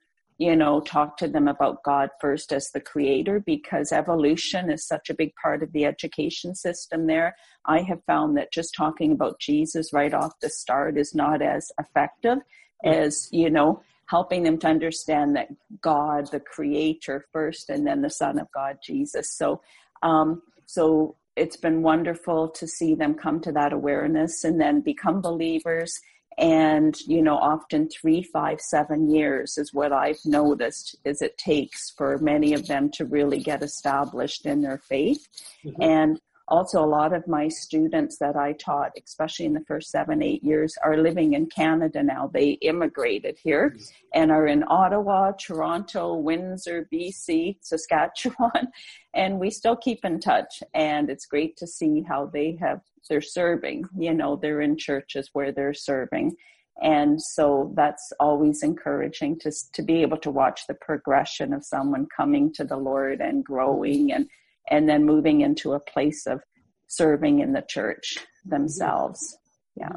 you 0.44 0.58
know, 0.58 0.82
talk 0.82 1.16
to 1.18 1.28
them 1.30 1.48
about 1.48 1.84
God 1.84 2.10
first 2.20 2.52
as 2.52 2.70
the 2.72 2.82
creator 2.82 3.40
because 3.40 3.94
evolution 3.94 4.70
is 4.70 4.86
such 4.86 5.10
a 5.10 5.14
big 5.14 5.34
part 5.36 5.64
of 5.64 5.72
the 5.72 5.86
education 5.86 6.54
system 6.54 7.08
there. 7.08 7.38
I 7.66 7.80
have 7.84 8.04
found 8.06 8.36
that 8.36 8.52
just 8.52 8.76
talking 8.76 9.14
about 9.14 9.40
Jesus 9.40 9.94
right 9.94 10.14
off 10.14 10.34
the 10.42 10.50
start 10.50 10.98
is 10.98 11.16
not 11.16 11.42
as 11.42 11.72
effective 11.80 12.40
as, 12.84 13.30
you 13.32 13.50
know, 13.50 13.82
helping 14.08 14.44
them 14.44 14.58
to 14.60 14.68
understand 14.68 15.38
that 15.38 15.48
God, 15.80 16.30
the 16.30 16.42
creator 16.42 17.26
first, 17.32 17.70
and 17.70 17.88
then 17.88 18.02
the 18.02 18.10
Son 18.10 18.38
of 18.38 18.48
God, 18.54 18.80
Jesus. 18.84 19.32
So, 19.32 19.62
um, 20.02 20.42
so 20.66 21.16
it's 21.38 21.56
been 21.56 21.84
wonderful 21.84 22.50
to 22.50 22.68
see 22.68 22.96
them 22.96 23.14
come 23.14 23.40
to 23.42 23.54
that 23.54 23.72
awareness 23.72 24.44
and 24.44 24.60
then 24.60 24.82
become 24.82 25.22
believers 25.22 26.02
and 26.38 27.00
you 27.02 27.22
know 27.22 27.38
often 27.38 27.88
three 27.90 28.24
five 28.24 28.60
seven 28.60 29.10
years 29.10 29.58
is 29.58 29.74
what 29.74 29.92
i've 29.92 30.20
noticed 30.26 30.96
is 31.06 31.22
it 31.22 31.38
takes 31.38 31.92
for 31.92 32.18
many 32.18 32.54
of 32.54 32.68
them 32.68 32.90
to 32.90 33.06
really 33.06 33.40
get 33.40 33.62
established 33.62 34.46
in 34.46 34.62
their 34.62 34.78
faith 34.78 35.28
mm-hmm. 35.66 35.82
and 35.82 36.20
also 36.54 36.84
a 36.84 36.94
lot 37.00 37.14
of 37.14 37.28
my 37.28 37.48
students 37.48 38.18
that 38.20 38.36
i 38.36 38.54
taught 38.54 38.92
especially 39.04 39.46
in 39.46 39.54
the 39.54 39.66
first 39.72 39.90
seven 39.90 40.22
eight 40.22 40.44
years 40.44 40.78
are 40.84 40.98
living 40.98 41.34
in 41.34 41.46
canada 41.48 42.02
now. 42.04 42.30
They 42.34 42.50
immigrated 42.72 43.38
here 43.42 43.76
and 44.14 44.32
are 44.32 44.48
in 44.48 44.64
ottawa 44.68 45.32
toronto 45.32 46.16
windsor 46.16 46.88
bc 46.94 47.58
saskatchewan 47.62 48.68
and 49.14 49.40
we 49.40 49.50
still 49.50 49.76
keep 49.76 50.04
in 50.06 50.20
touch. 50.20 50.62
And 50.74 51.10
it's 51.10 51.26
great 51.26 51.58
to 51.58 51.68
see 51.68 52.04
how 52.08 52.28
they 52.28 52.58
have 52.62 52.82
they're 53.10 53.22
serving. 53.22 53.86
You 53.98 54.14
know 54.14 54.36
they're 54.36 54.62
in 54.62 54.78
churches 54.78 55.30
where 55.34 55.52
they're 55.52 55.74
serving. 55.74 56.36
And 56.82 57.22
so 57.22 57.72
that's 57.76 58.12
always 58.20 58.64
encouraging 58.64 59.40
to 59.40 59.52
to 59.74 59.82
be 59.82 60.02
able 60.02 60.18
to 60.18 60.32
watch 60.32 60.68
the 60.68 60.74
progression 60.76 61.54
of 61.54 61.66
someone 61.66 62.08
coming 62.16 62.54
to 62.54 62.64
the 62.64 62.78
lord 62.78 63.22
and 63.22 63.44
growing 63.44 64.12
and 64.12 64.28
and 64.70 64.88
then 64.88 65.04
moving 65.04 65.42
into 65.42 65.74
a 65.74 65.80
place 65.80 66.26
of 66.26 66.42
serving 66.88 67.40
in 67.40 67.54
the 67.54 67.64
church 67.68 68.18
themselves 68.46 69.38
yeah 69.76 69.96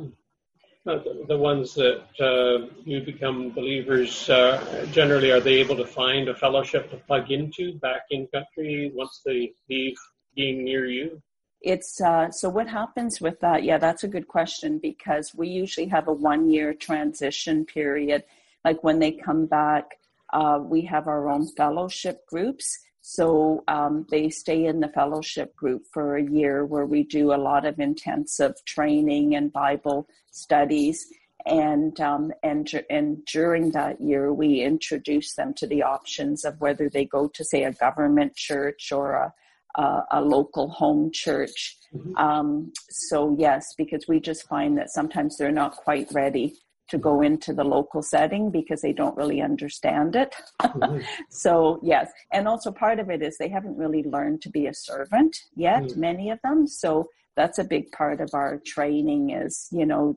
uh, 0.87 0.99
the, 1.03 1.25
the, 1.27 1.37
ones 1.37 1.75
that 1.75 2.05
uh, 2.21 2.73
you 2.85 3.01
become 3.01 3.51
believers 3.51 4.31
uh, 4.31 4.87
generally 4.93 5.33
are 5.33 5.41
they 5.41 5.55
able 5.55 5.77
to 5.77 5.85
find 5.85 6.29
a 6.29 6.35
fellowship 6.35 6.89
to 6.91 6.97
plug 6.97 7.31
into 7.33 7.75
back 7.81 8.03
in 8.11 8.27
country 8.29 8.93
once 8.95 9.21
they 9.27 9.53
leave 9.69 9.97
being 10.37 10.63
near 10.65 10.87
you 10.87 11.21
it's 11.67 12.01
uh, 12.01 12.31
so 12.31 12.49
what 12.49 12.69
happens 12.69 13.21
with 13.21 13.41
that? 13.41 13.65
Yeah, 13.65 13.79
that's 13.79 14.05
a 14.05 14.09
good 14.09 14.29
question 14.29 14.79
because 14.79 15.35
we 15.35 15.49
usually 15.49 15.89
have 15.89 16.07
a 16.07 16.13
one 16.13 16.49
year 16.49 16.75
transition 16.75 17.65
period. 17.65 18.23
Like 18.65 18.85
when 18.85 18.99
they 18.99 19.13
come 19.13 19.47
back, 19.47 19.99
uh, 20.33 20.61
we 20.63 20.83
have 20.83 21.09
our 21.09 21.29
own 21.29 21.49
fellowship 21.57 22.27
groups. 22.27 22.79
So 23.09 23.63
um, 23.69 24.05
they 24.11 24.29
stay 24.31 24.65
in 24.65 24.81
the 24.81 24.89
fellowship 24.89 25.55
group 25.55 25.83
for 25.93 26.17
a 26.17 26.29
year 26.29 26.67
where 26.67 26.87
we 26.87 27.05
do 27.05 27.33
a 27.33 27.39
lot 27.39 27.65
of 27.65 27.79
intensive 27.79 28.55
training 28.67 29.37
and 29.37 29.53
Bible 29.53 30.09
studies. 30.33 31.07
And, 31.47 32.01
um, 32.01 32.33
and, 32.43 32.69
and 32.91 33.25
during 33.27 33.71
that 33.71 34.01
year, 34.01 34.33
we 34.33 34.61
introduce 34.61 35.37
them 35.37 35.55
to 35.59 35.69
the 35.69 35.85
options 35.85 36.45
of 36.45 36.61
whether 36.61 36.89
they 36.89 37.05
go 37.05 37.29
to, 37.29 37.45
say, 37.45 37.63
a 37.63 37.71
government 37.71 38.35
church 38.35 38.91
or 38.91 39.13
a, 39.13 39.81
a, 39.81 40.05
a 40.11 40.21
local 40.21 40.69
home 40.69 41.13
church. 41.13 41.77
Mm-hmm. 41.95 42.17
Um, 42.17 42.73
so, 42.91 43.37
yes, 43.39 43.67
because 43.79 44.07
we 44.09 44.19
just 44.19 44.49
find 44.49 44.77
that 44.79 44.91
sometimes 44.91 45.37
they're 45.37 45.53
not 45.53 45.77
quite 45.77 46.09
ready 46.13 46.57
to 46.89 46.99
go 46.99 47.23
into 47.23 47.53
the 47.53 47.65
local 47.65 48.03
setting 48.03 48.51
because 48.51 48.81
they 48.81 48.93
don't 48.93 49.17
really 49.17 49.41
understand 49.41 50.17
it. 50.17 50.35
mm-hmm. 50.63 51.01
So, 51.31 51.81
yes. 51.83 52.11
And 52.33 52.47
also, 52.49 52.71
part 52.71 52.99
of 53.01 53.11
it 53.11 53.23
is 53.23 53.37
they 53.37 53.49
haven't 53.49 53.77
really 53.77 54.03
learned 54.03 54.43
to 54.43 54.51
be 54.51 54.67
a 54.67 54.75
servant 54.75 55.37
yet, 55.55 55.83
mm-hmm. 55.83 56.01
many 56.01 56.31
of 56.31 56.39
them. 56.43 56.67
So, 56.67 57.11
that's 57.37 57.59
a 57.59 57.65
big 57.65 57.93
part 57.93 58.23
of 58.23 58.31
our 58.33 58.63
training 58.65 59.31
is, 59.31 59.69
you 59.71 59.85
know, 59.85 60.17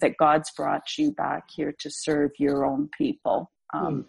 that 0.00 0.18
God's 0.18 0.50
brought 0.50 0.98
you 0.98 1.10
back 1.10 1.44
here 1.50 1.74
to 1.78 1.90
serve 1.90 2.32
your 2.38 2.66
own 2.66 2.90
people. 2.98 3.50
Um, 3.72 3.84
mm 3.84 4.04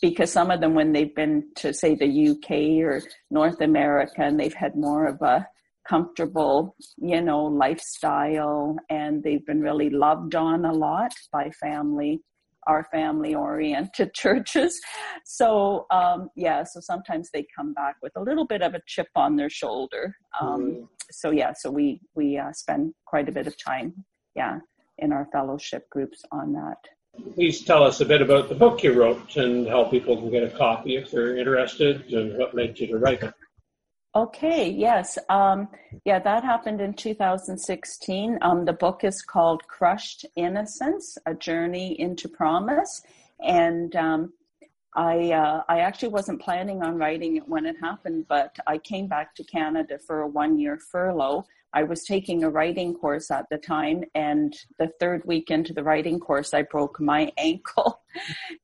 because 0.00 0.32
some 0.32 0.50
of 0.50 0.60
them, 0.60 0.74
when 0.74 0.92
they've 0.92 1.14
been 1.14 1.48
to, 1.56 1.72
say, 1.72 1.94
the 1.94 2.28
UK 2.30 2.84
or 2.86 3.02
North 3.30 3.60
America, 3.60 4.22
and 4.22 4.38
they've 4.38 4.54
had 4.54 4.76
more 4.76 5.06
of 5.06 5.20
a 5.22 5.46
comfortable, 5.88 6.76
you 6.96 7.20
know, 7.20 7.44
lifestyle, 7.44 8.76
and 8.90 9.22
they've 9.22 9.44
been 9.46 9.60
really 9.60 9.90
loved 9.90 10.34
on 10.34 10.64
a 10.64 10.72
lot 10.72 11.12
by 11.32 11.50
family, 11.50 12.20
our 12.66 12.84
family 12.92 13.34
oriented 13.34 14.12
churches. 14.14 14.80
So, 15.24 15.86
um, 15.90 16.28
yeah, 16.36 16.64
so 16.64 16.80
sometimes 16.80 17.30
they 17.32 17.46
come 17.56 17.72
back 17.72 17.96
with 18.02 18.12
a 18.16 18.22
little 18.22 18.46
bit 18.46 18.62
of 18.62 18.74
a 18.74 18.82
chip 18.86 19.08
on 19.14 19.36
their 19.36 19.50
shoulder. 19.50 20.14
Um, 20.40 20.60
mm. 20.60 20.88
So, 21.10 21.30
yeah, 21.30 21.52
so 21.56 21.70
we, 21.70 22.00
we 22.14 22.36
uh, 22.36 22.52
spend 22.52 22.92
quite 23.06 23.28
a 23.28 23.32
bit 23.32 23.46
of 23.46 23.54
time, 23.62 24.04
yeah, 24.36 24.58
in 24.98 25.12
our 25.12 25.26
fellowship 25.32 25.88
groups 25.90 26.22
on 26.32 26.52
that 26.52 26.78
please 27.34 27.64
tell 27.64 27.82
us 27.82 28.00
a 28.00 28.04
bit 28.04 28.22
about 28.22 28.48
the 28.48 28.54
book 28.54 28.82
you 28.82 28.92
wrote 28.92 29.36
and 29.36 29.66
how 29.66 29.84
people 29.84 30.16
can 30.16 30.30
get 30.30 30.42
a 30.42 30.50
copy 30.50 30.96
if 30.96 31.10
they're 31.10 31.36
interested 31.36 32.12
and 32.12 32.36
what 32.38 32.54
led 32.54 32.78
you 32.78 32.86
to 32.86 32.98
write 32.98 33.22
it. 33.22 33.34
Okay, 34.14 34.70
yes. 34.70 35.18
Um, 35.28 35.68
yeah, 36.04 36.18
that 36.18 36.42
happened 36.42 36.80
in 36.80 36.94
2016. 36.94 38.38
Um, 38.40 38.64
the 38.64 38.72
book 38.72 39.04
is 39.04 39.22
called 39.22 39.66
Crushed 39.68 40.24
Innocence 40.34 41.18
A 41.26 41.34
Journey 41.34 41.98
into 42.00 42.28
Promise. 42.28 43.02
And 43.40 43.94
um, 43.94 44.32
I, 44.96 45.32
uh, 45.32 45.62
I 45.68 45.80
actually 45.80 46.08
wasn't 46.08 46.40
planning 46.40 46.82
on 46.82 46.96
writing 46.96 47.36
it 47.36 47.48
when 47.48 47.66
it 47.66 47.76
happened, 47.80 48.26
but 48.28 48.56
I 48.66 48.78
came 48.78 49.06
back 49.08 49.34
to 49.36 49.44
Canada 49.44 49.98
for 49.98 50.22
a 50.22 50.26
one 50.26 50.58
year 50.58 50.78
furlough 50.78 51.44
I 51.72 51.82
was 51.82 52.04
taking 52.04 52.44
a 52.44 52.50
writing 52.50 52.94
course 52.94 53.30
at 53.30 53.46
the 53.50 53.58
time, 53.58 54.04
and 54.14 54.56
the 54.78 54.90
third 54.98 55.22
week 55.26 55.50
into 55.50 55.74
the 55.74 55.82
writing 55.82 56.18
course, 56.18 56.54
I 56.54 56.62
broke 56.62 56.98
my 56.98 57.30
ankle, 57.38 58.00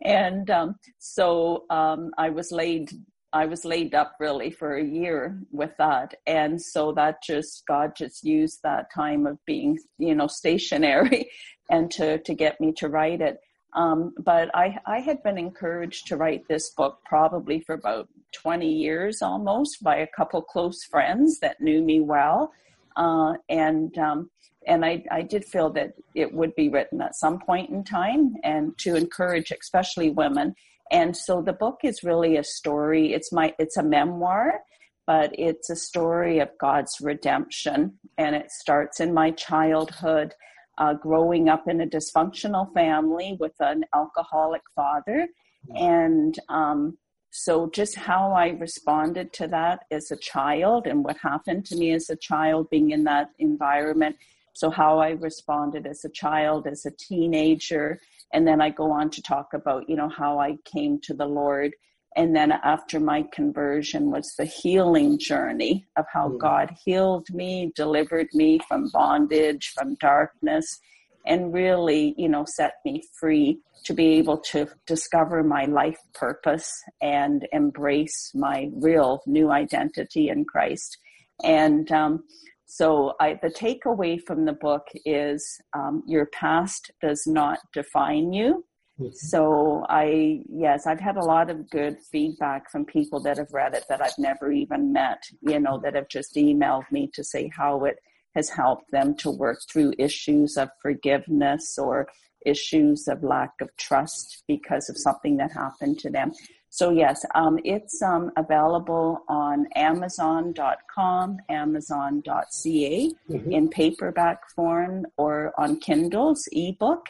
and 0.02 0.50
um, 0.50 0.76
so 0.98 1.64
um, 1.70 2.12
I 2.16 2.30
was 2.30 2.50
laid. 2.50 2.90
I 3.34 3.46
was 3.46 3.64
laid 3.64 3.94
up 3.94 4.14
really 4.20 4.50
for 4.50 4.76
a 4.76 4.84
year 4.84 5.38
with 5.52 5.72
that, 5.78 6.14
and 6.26 6.60
so 6.60 6.92
that 6.92 7.22
just 7.22 7.66
God 7.66 7.92
just 7.96 8.24
used 8.24 8.60
that 8.62 8.92
time 8.94 9.26
of 9.26 9.44
being, 9.44 9.78
you 9.98 10.14
know, 10.14 10.28
stationary, 10.28 11.30
and 11.70 11.90
to 11.92 12.18
to 12.18 12.34
get 12.34 12.60
me 12.60 12.72
to 12.78 12.88
write 12.88 13.20
it. 13.20 13.40
Um, 13.74 14.14
but 14.18 14.54
I, 14.54 14.78
I 14.86 15.00
had 15.00 15.20
been 15.24 15.36
encouraged 15.36 16.06
to 16.06 16.16
write 16.16 16.46
this 16.48 16.70
book 16.70 17.00
probably 17.04 17.58
for 17.58 17.74
about 17.74 18.08
20 18.32 18.72
years 18.72 19.20
almost 19.20 19.82
by 19.82 19.96
a 19.96 20.06
couple 20.06 20.40
close 20.42 20.84
friends 20.84 21.40
that 21.40 21.60
knew 21.60 21.82
me 21.82 22.00
well 22.00 22.52
uh, 22.96 23.34
and 23.48 23.96
um, 23.98 24.30
and 24.66 24.84
I, 24.84 25.04
I 25.10 25.22
did 25.22 25.44
feel 25.44 25.70
that 25.70 25.94
it 26.14 26.32
would 26.32 26.54
be 26.54 26.68
written 26.68 27.00
at 27.02 27.16
some 27.16 27.38
point 27.38 27.70
in 27.70 27.84
time 27.84 28.34
and 28.44 28.76
to 28.78 28.94
encourage 28.94 29.50
especially 29.50 30.10
women 30.10 30.54
and 30.90 31.16
so 31.16 31.40
the 31.40 31.52
book 31.52 31.80
is 31.82 32.02
really 32.02 32.36
a 32.36 32.44
story 32.44 33.12
it's 33.12 33.32
my 33.32 33.54
it's 33.58 33.76
a 33.76 33.82
memoir 33.82 34.60
but 35.06 35.30
it's 35.38 35.70
a 35.70 35.76
story 35.76 36.38
of 36.38 36.48
god's 36.60 36.96
redemption 37.00 37.98
and 38.18 38.34
it 38.34 38.50
starts 38.50 39.00
in 39.00 39.12
my 39.12 39.30
childhood 39.32 40.34
uh, 40.78 40.92
growing 40.92 41.48
up 41.48 41.68
in 41.68 41.80
a 41.80 41.86
dysfunctional 41.86 42.72
family 42.74 43.36
with 43.38 43.54
an 43.60 43.84
alcoholic 43.94 44.62
father 44.74 45.28
and 45.74 46.38
um, 46.48 46.98
so, 47.36 47.68
just 47.68 47.96
how 47.96 48.30
I 48.30 48.50
responded 48.50 49.32
to 49.32 49.48
that 49.48 49.86
as 49.90 50.12
a 50.12 50.16
child 50.16 50.86
and 50.86 51.04
what 51.04 51.16
happened 51.16 51.66
to 51.66 51.76
me 51.76 51.90
as 51.90 52.08
a 52.08 52.14
child 52.14 52.70
being 52.70 52.92
in 52.92 53.02
that 53.04 53.30
environment. 53.40 54.14
So, 54.52 54.70
how 54.70 55.00
I 55.00 55.10
responded 55.10 55.84
as 55.84 56.04
a 56.04 56.10
child, 56.10 56.68
as 56.68 56.86
a 56.86 56.92
teenager. 56.92 58.00
And 58.34 58.46
then 58.46 58.60
I 58.60 58.70
go 58.70 58.90
on 58.90 59.10
to 59.10 59.22
talk 59.22 59.54
about, 59.54 59.88
you 59.88 59.94
know, 59.94 60.08
how 60.08 60.40
I 60.40 60.56
came 60.64 61.00
to 61.04 61.14
the 61.14 61.24
Lord. 61.24 61.72
And 62.16 62.34
then 62.34 62.52
after 62.52 62.98
my 62.98 63.24
conversion 63.32 64.10
was 64.10 64.34
the 64.36 64.44
healing 64.44 65.18
journey 65.18 65.86
of 65.96 66.04
how 66.12 66.28
mm-hmm. 66.28 66.38
God 66.38 66.76
healed 66.84 67.28
me, 67.30 67.72
delivered 67.76 68.28
me 68.34 68.60
from 68.68 68.90
bondage, 68.92 69.72
from 69.74 69.94
darkness, 70.00 70.80
and 71.24 71.54
really, 71.54 72.14
you 72.18 72.28
know, 72.28 72.44
set 72.44 72.74
me 72.84 73.02
free 73.18 73.60
to 73.84 73.94
be 73.94 74.14
able 74.18 74.38
to 74.38 74.68
discover 74.86 75.42
my 75.42 75.64
life 75.64 75.98
purpose 76.12 76.70
and 77.00 77.46
embrace 77.52 78.32
my 78.34 78.68
real 78.74 79.22
new 79.26 79.50
identity 79.50 80.28
in 80.28 80.44
Christ. 80.44 80.98
And 81.42 81.90
um, 81.92 82.24
so, 82.66 83.14
I, 83.20 83.38
the 83.42 83.50
takeaway 83.50 84.20
from 84.20 84.44
the 84.44 84.52
book 84.52 84.86
is 85.04 85.60
um, 85.74 86.02
your 86.06 86.26
past 86.26 86.90
does 87.00 87.26
not 87.26 87.58
define 87.72 88.32
you. 88.32 88.64
Mm-hmm. 88.98 89.12
So, 89.12 89.84
I, 89.88 90.42
yes, 90.48 90.86
I've 90.86 91.00
had 91.00 91.16
a 91.16 91.24
lot 91.24 91.50
of 91.50 91.68
good 91.68 91.98
feedback 92.10 92.70
from 92.70 92.84
people 92.84 93.20
that 93.20 93.38
have 93.38 93.52
read 93.52 93.74
it 93.74 93.84
that 93.88 94.00
I've 94.00 94.18
never 94.18 94.50
even 94.50 94.92
met, 94.92 95.22
you 95.42 95.60
know, 95.60 95.78
that 95.82 95.94
have 95.94 96.08
just 96.08 96.36
emailed 96.36 96.90
me 96.90 97.10
to 97.14 97.22
say 97.22 97.50
how 97.54 97.84
it 97.84 97.96
has 98.34 98.48
helped 98.48 98.90
them 98.90 99.14
to 99.16 99.30
work 99.30 99.58
through 99.70 99.92
issues 99.98 100.56
of 100.56 100.68
forgiveness 100.80 101.78
or 101.78 102.08
issues 102.46 103.08
of 103.08 103.22
lack 103.22 103.52
of 103.60 103.68
trust 103.78 104.42
because 104.48 104.88
of 104.88 104.98
something 104.98 105.36
that 105.36 105.52
happened 105.52 105.98
to 105.98 106.10
them. 106.10 106.32
So 106.74 106.90
yes, 106.90 107.24
um, 107.36 107.60
it's 107.62 108.02
um, 108.02 108.32
available 108.36 109.22
on 109.28 109.68
Amazon.com, 109.76 111.38
Amazon.ca 111.48 113.12
mm-hmm. 113.30 113.52
in 113.52 113.68
paperback 113.68 114.50
form 114.50 115.06
or 115.16 115.52
on 115.56 115.78
Kindle's 115.78 116.48
ebook. 116.50 117.06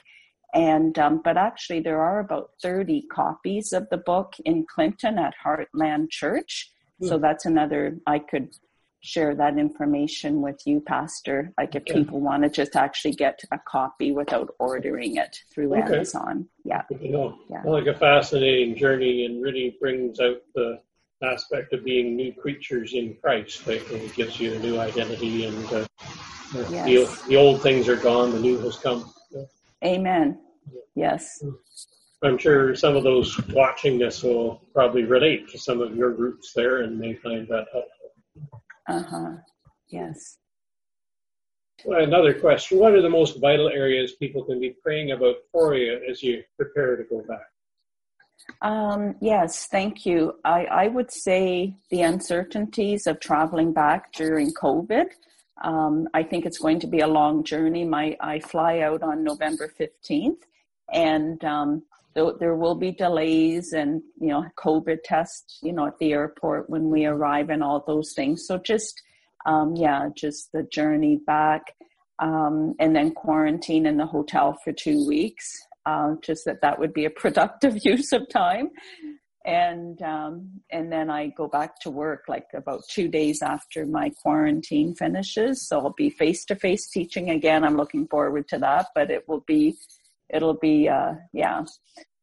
And 0.52 0.98
um, 0.98 1.22
but 1.24 1.38
actually, 1.38 1.80
there 1.80 2.02
are 2.02 2.20
about 2.20 2.50
thirty 2.60 3.06
copies 3.10 3.72
of 3.72 3.88
the 3.88 3.96
book 3.96 4.34
in 4.44 4.66
Clinton 4.66 5.18
at 5.18 5.32
Heartland 5.42 6.10
Church. 6.10 6.70
Mm-hmm. 7.00 7.08
So 7.08 7.16
that's 7.16 7.46
another 7.46 7.96
I 8.06 8.18
could 8.18 8.50
share 9.04 9.34
that 9.34 9.58
information 9.58 10.40
with 10.40 10.62
you, 10.64 10.80
Pastor. 10.80 11.52
Like 11.58 11.74
if 11.74 11.82
okay. 11.82 11.92
people 11.92 12.20
want 12.20 12.42
to 12.42 12.48
just 12.48 12.74
actually 12.74 13.12
get 13.12 13.38
a 13.52 13.58
copy 13.68 14.12
without 14.12 14.54
ordering 14.58 15.16
it 15.16 15.36
through 15.52 15.74
okay. 15.74 15.82
Amazon. 15.82 16.48
Yeah. 16.64 16.82
yeah. 16.90 17.62
Like 17.66 17.86
a 17.86 17.94
fascinating 17.94 18.76
journey 18.76 19.26
and 19.26 19.42
really 19.42 19.76
brings 19.78 20.20
out 20.20 20.38
the 20.54 20.80
aspect 21.22 21.74
of 21.74 21.84
being 21.84 22.16
new 22.16 22.32
creatures 22.32 22.94
in 22.94 23.14
Christ. 23.22 23.66
Like 23.66 23.88
it 23.90 24.14
gives 24.14 24.40
you 24.40 24.54
a 24.54 24.58
new 24.60 24.80
identity 24.80 25.44
and 25.44 25.66
uh, 25.66 25.86
yes. 26.70 26.86
the, 26.86 27.28
the 27.28 27.36
old 27.36 27.60
things 27.62 27.88
are 27.88 27.96
gone, 27.96 28.32
the 28.32 28.40
new 28.40 28.58
has 28.60 28.76
come. 28.78 29.12
Amen. 29.84 30.40
Yes. 30.94 31.44
I'm 32.22 32.38
sure 32.38 32.74
some 32.74 32.96
of 32.96 33.02
those 33.02 33.38
watching 33.48 33.98
this 33.98 34.22
will 34.22 34.62
probably 34.72 35.02
relate 35.02 35.50
to 35.50 35.58
some 35.58 35.82
of 35.82 35.94
your 35.94 36.10
groups 36.10 36.54
there 36.54 36.84
and 36.84 36.98
may 36.98 37.12
find 37.12 37.46
that 37.48 37.66
helpful. 37.70 38.03
Uh 38.88 39.02
huh. 39.02 39.30
Yes. 39.88 40.38
Well, 41.84 42.02
another 42.02 42.34
question. 42.34 42.78
What 42.78 42.94
are 42.94 43.02
the 43.02 43.10
most 43.10 43.40
vital 43.40 43.68
areas 43.68 44.12
people 44.12 44.44
can 44.44 44.60
be 44.60 44.74
praying 44.82 45.12
about 45.12 45.36
for 45.52 45.74
you 45.74 46.00
as 46.08 46.22
you 46.22 46.42
prepare 46.56 46.96
to 46.96 47.04
go 47.04 47.22
back? 47.22 47.46
Um, 48.62 49.16
yes, 49.20 49.66
thank 49.66 50.04
you. 50.04 50.34
I, 50.44 50.64
I 50.64 50.88
would 50.88 51.10
say 51.10 51.74
the 51.90 52.02
uncertainties 52.02 53.06
of 53.06 53.20
traveling 53.20 53.72
back 53.72 54.12
during 54.12 54.52
COVID. 54.52 55.06
Um, 55.62 56.08
I 56.14 56.22
think 56.22 56.44
it's 56.44 56.58
going 56.58 56.80
to 56.80 56.86
be 56.86 57.00
a 57.00 57.06
long 57.06 57.44
journey. 57.44 57.84
My 57.84 58.16
I 58.20 58.40
fly 58.40 58.80
out 58.80 59.02
on 59.02 59.24
November 59.24 59.68
fifteenth, 59.68 60.44
and 60.92 61.42
um, 61.44 61.82
there 62.14 62.54
will 62.54 62.74
be 62.74 62.92
delays 62.92 63.72
and 63.72 64.02
you 64.20 64.28
know 64.28 64.44
covid 64.56 64.98
tests 65.04 65.58
you 65.62 65.72
know 65.72 65.86
at 65.86 65.98
the 65.98 66.12
airport 66.12 66.70
when 66.70 66.88
we 66.88 67.04
arrive 67.06 67.50
and 67.50 67.62
all 67.62 67.82
those 67.86 68.12
things 68.14 68.46
so 68.46 68.56
just 68.58 69.02
um, 69.46 69.76
yeah, 69.76 70.08
just 70.14 70.52
the 70.52 70.62
journey 70.62 71.20
back, 71.26 71.74
um, 72.18 72.74
and 72.78 72.94
then 72.94 73.12
quarantine 73.12 73.86
in 73.86 73.96
the 73.96 74.06
hotel 74.06 74.58
for 74.64 74.72
two 74.72 75.06
weeks. 75.06 75.66
Uh, 75.86 76.14
just 76.22 76.46
that 76.46 76.62
that 76.62 76.78
would 76.78 76.94
be 76.94 77.04
a 77.04 77.10
productive 77.22 77.84
use 77.84 78.12
of 78.12 78.28
time, 78.30 78.70
and 79.44 80.00
um, 80.02 80.48
and 80.70 80.90
then 80.90 81.10
I 81.10 81.28
go 81.28 81.46
back 81.46 81.78
to 81.80 81.90
work 81.90 82.24
like 82.26 82.46
about 82.54 82.82
two 82.88 83.08
days 83.08 83.42
after 83.42 83.84
my 83.84 84.10
quarantine 84.22 84.94
finishes. 84.94 85.66
So 85.66 85.80
I'll 85.80 85.94
be 85.94 86.10
face 86.10 86.44
to 86.46 86.56
face 86.56 86.88
teaching 86.88 87.30
again. 87.30 87.64
I'm 87.64 87.76
looking 87.76 88.06
forward 88.08 88.48
to 88.48 88.58
that, 88.60 88.86
but 88.94 89.10
it 89.10 89.28
will 89.28 89.44
be 89.46 89.76
it'll 90.30 90.58
be 90.58 90.88
uh, 90.88 91.12
yeah 91.32 91.64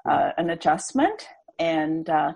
uh, 0.10 0.32
an 0.38 0.50
adjustment. 0.50 1.28
And 1.60 2.10
uh, 2.10 2.34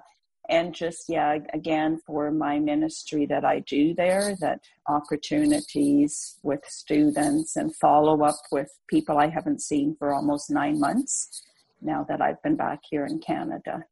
and 0.50 0.74
just 0.74 1.06
yeah 1.10 1.38
again 1.54 2.00
for 2.06 2.32
my 2.32 2.60
ministry 2.60 3.26
that 3.26 3.44
i 3.44 3.60
do 3.62 3.94
there 3.96 4.36
that 4.40 4.60
opportunities 4.88 6.38
with 6.44 6.60
students 6.68 7.56
and 7.56 7.76
follow 7.76 8.24
up 8.24 8.36
with 8.52 8.70
people 8.88 9.18
i 9.18 9.28
haven't 9.28 9.62
seen 9.62 9.96
for 9.98 10.14
almost 10.14 10.50
nine 10.50 10.80
months 10.80 11.42
now 11.82 12.06
that 12.08 12.22
i've 12.22 12.42
been 12.44 12.56
back 12.56 12.80
here 12.90 13.06
in 13.06 13.20
canada. 13.20 13.84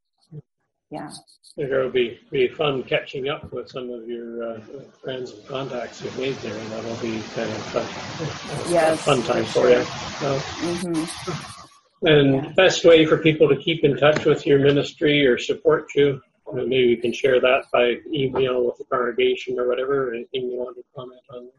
Yeah. 0.92 1.10
It'll 1.58 1.90
be 1.90 2.20
be 2.32 2.48
fun 2.50 2.84
catching 2.84 3.28
up 3.28 3.52
with 3.52 3.68
some 3.68 3.90
of 3.90 4.08
your 4.08 4.44
uh, 4.44 4.60
friends 5.02 5.32
and 5.32 5.48
contacts 5.48 6.04
you've 6.04 6.18
made 6.20 6.36
there 6.36 6.56
and 6.56 6.72
that'll 6.72 6.96
be 6.98 7.20
kind 7.34 7.50
of 7.50 7.76
a, 7.76 8.72
yes, 8.72 9.02
fun 9.02 9.24
time 9.24 9.44
for, 9.46 9.62
for 9.62 9.70
you. 9.70 9.84
so, 10.20 10.38
mm-hmm. 10.38 11.62
And 12.04 12.36
yeah. 12.36 12.52
best 12.56 12.86
way 12.86 13.06
for 13.06 13.18
people 13.18 13.48
to 13.50 13.56
keep 13.58 13.84
in 13.84 13.98
touch 13.98 14.26
with 14.26 14.46
your 14.46 14.60
ministry 14.60 15.26
or 15.26 15.38
support 15.38 15.88
you 15.96 16.22
maybe 16.54 16.76
you 16.76 16.98
can 16.98 17.13
share 17.13 17.39
that 17.39 17.66
by 17.72 17.96
email 18.12 18.66
with 18.66 18.78
the 18.78 18.86
congregation 18.86 19.60
or 19.60 19.68
whatever. 19.68 20.13
Anything 20.13 20.50
you 20.50 20.58
want 20.58 20.76
to 20.78 20.84
comment 20.96 21.22
on? 21.30 21.50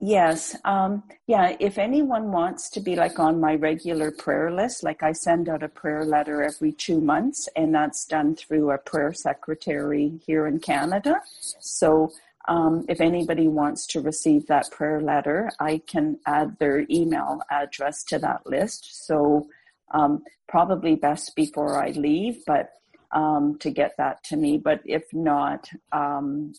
Yes. 0.00 0.56
Um, 0.64 1.02
yeah. 1.26 1.56
If 1.58 1.76
anyone 1.76 2.30
wants 2.30 2.70
to 2.70 2.80
be 2.80 2.94
like 2.94 3.18
on 3.18 3.40
my 3.40 3.56
regular 3.56 4.12
prayer 4.12 4.50
list, 4.50 4.84
like 4.84 5.02
I 5.02 5.12
send 5.12 5.48
out 5.48 5.64
a 5.64 5.68
prayer 5.68 6.04
letter 6.04 6.42
every 6.42 6.72
two 6.72 7.00
months, 7.00 7.48
and 7.56 7.74
that's 7.74 8.04
done 8.04 8.36
through 8.36 8.70
a 8.70 8.78
prayer 8.78 9.12
secretary 9.12 10.20
here 10.24 10.46
in 10.46 10.60
Canada. 10.60 11.20
So 11.58 12.12
um, 12.46 12.86
if 12.88 13.00
anybody 13.00 13.48
wants 13.48 13.86
to 13.88 14.00
receive 14.00 14.46
that 14.46 14.70
prayer 14.70 15.00
letter, 15.00 15.50
I 15.58 15.82
can 15.86 16.18
add 16.26 16.58
their 16.60 16.86
email 16.88 17.40
address 17.50 18.04
to 18.04 18.20
that 18.20 18.46
list. 18.46 19.04
So 19.04 19.48
um, 19.92 20.24
probably 20.48 20.94
best 20.94 21.34
before 21.36 21.82
I 21.82 21.90
leave, 21.90 22.44
but 22.46 22.70
um, 23.12 23.58
to 23.60 23.70
get 23.70 23.92
that 23.98 24.22
to 24.24 24.36
me. 24.36 24.58
But 24.58 24.80
if 24.84 25.04
not, 25.12 25.68
um, 25.92 26.52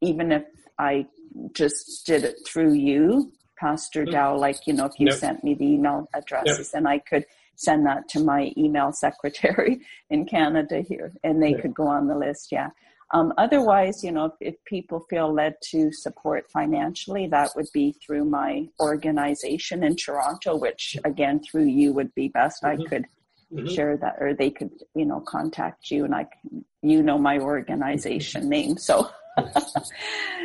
even 0.00 0.32
if 0.32 0.44
I 0.78 1.06
just 1.52 2.06
did 2.06 2.24
it 2.24 2.36
through 2.46 2.74
you, 2.74 3.32
Pastor 3.58 4.02
mm-hmm. 4.02 4.12
Dow, 4.12 4.36
like, 4.36 4.66
you 4.66 4.72
know, 4.72 4.86
if 4.86 4.98
you 4.98 5.08
yep. 5.08 5.16
sent 5.16 5.44
me 5.44 5.54
the 5.54 5.66
email 5.66 6.08
addresses 6.14 6.70
yep. 6.72 6.78
and 6.78 6.88
I 6.88 6.98
could 6.98 7.26
send 7.56 7.86
that 7.86 8.08
to 8.10 8.20
my 8.20 8.52
email 8.56 8.92
secretary 8.92 9.80
in 10.10 10.24
Canada 10.24 10.80
here 10.80 11.12
and 11.24 11.42
they 11.42 11.50
yep. 11.50 11.62
could 11.62 11.74
go 11.74 11.88
on 11.88 12.06
the 12.06 12.16
list. 12.16 12.52
Yeah. 12.52 12.70
Um, 13.12 13.32
otherwise, 13.38 14.04
you 14.04 14.12
know, 14.12 14.26
if, 14.26 14.32
if, 14.40 14.64
people 14.66 15.06
feel 15.08 15.32
led 15.32 15.54
to 15.70 15.90
support 15.92 16.50
financially, 16.50 17.26
that 17.28 17.50
would 17.56 17.68
be 17.72 17.94
through 18.04 18.26
my 18.26 18.66
organization 18.80 19.82
in 19.82 19.96
Toronto, 19.96 20.56
which 20.56 20.96
again, 21.04 21.40
through 21.40 21.64
you 21.64 21.92
would 21.94 22.14
be 22.14 22.28
best. 22.28 22.62
Mm-hmm. 22.62 22.82
I 22.82 22.84
could 22.84 23.06
mm-hmm. 23.52 23.74
share 23.74 23.96
that, 23.96 24.16
or 24.20 24.34
they 24.34 24.50
could, 24.50 24.70
you 24.94 25.06
know, 25.06 25.20
contact 25.20 25.90
you, 25.90 26.04
and 26.04 26.14
I, 26.14 26.24
can, 26.24 26.64
you 26.82 27.02
know, 27.02 27.18
my 27.18 27.38
organization 27.38 28.48
name, 28.56 28.76
so. 28.76 29.08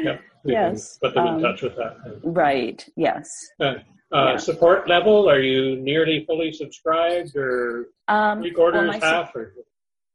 yeah, 0.01 0.17
yes. 0.45 0.97
Put 0.99 1.15
them 1.15 1.27
in 1.27 1.33
um, 1.35 1.41
touch 1.41 1.63
with 1.63 1.75
that. 1.75 1.97
Right. 2.23 2.85
Yes. 2.95 3.29
Uh, 3.59 3.63
uh, 4.13 4.31
yeah. 4.31 4.37
Support 4.37 4.87
level? 4.87 5.29
Are 5.29 5.41
you 5.41 5.75
nearly 5.81 6.23
fully 6.25 6.53
subscribed, 6.53 7.35
or 7.35 7.87
um, 8.07 8.41
three 8.41 8.51
quarters, 8.51 8.89
well, 8.89 9.01
half, 9.01 9.33
su- 9.33 9.39
or? 9.39 9.53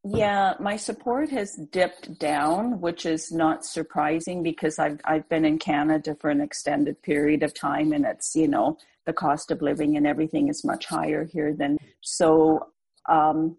Yeah, 0.05 0.55
my 0.61 0.77
support 0.77 1.31
has 1.31 1.55
dipped 1.71 2.19
down, 2.19 2.81
which 2.81 3.05
is 3.05 3.33
not 3.33 3.65
surprising 3.65 4.43
because 4.43 4.79
I've 4.79 5.01
I've 5.05 5.29
been 5.29 5.45
in 5.45 5.59
Canada 5.59 6.17
for 6.21 6.31
an 6.31 6.41
extended 6.41 7.03
period 7.03 7.43
of 7.43 7.53
time, 7.53 7.93
and 7.93 8.07
it's 8.07 8.35
you 8.37 8.49
know 8.49 8.79
the 9.07 9.13
cost 9.13 9.51
of 9.51 9.61
living 9.61 9.97
and 9.97 10.07
everything 10.07 10.49
is 10.49 10.65
much 10.65 10.87
higher 10.87 11.25
here 11.25 11.55
than 11.55 11.79
so 12.01 12.69
um, 13.09 13.57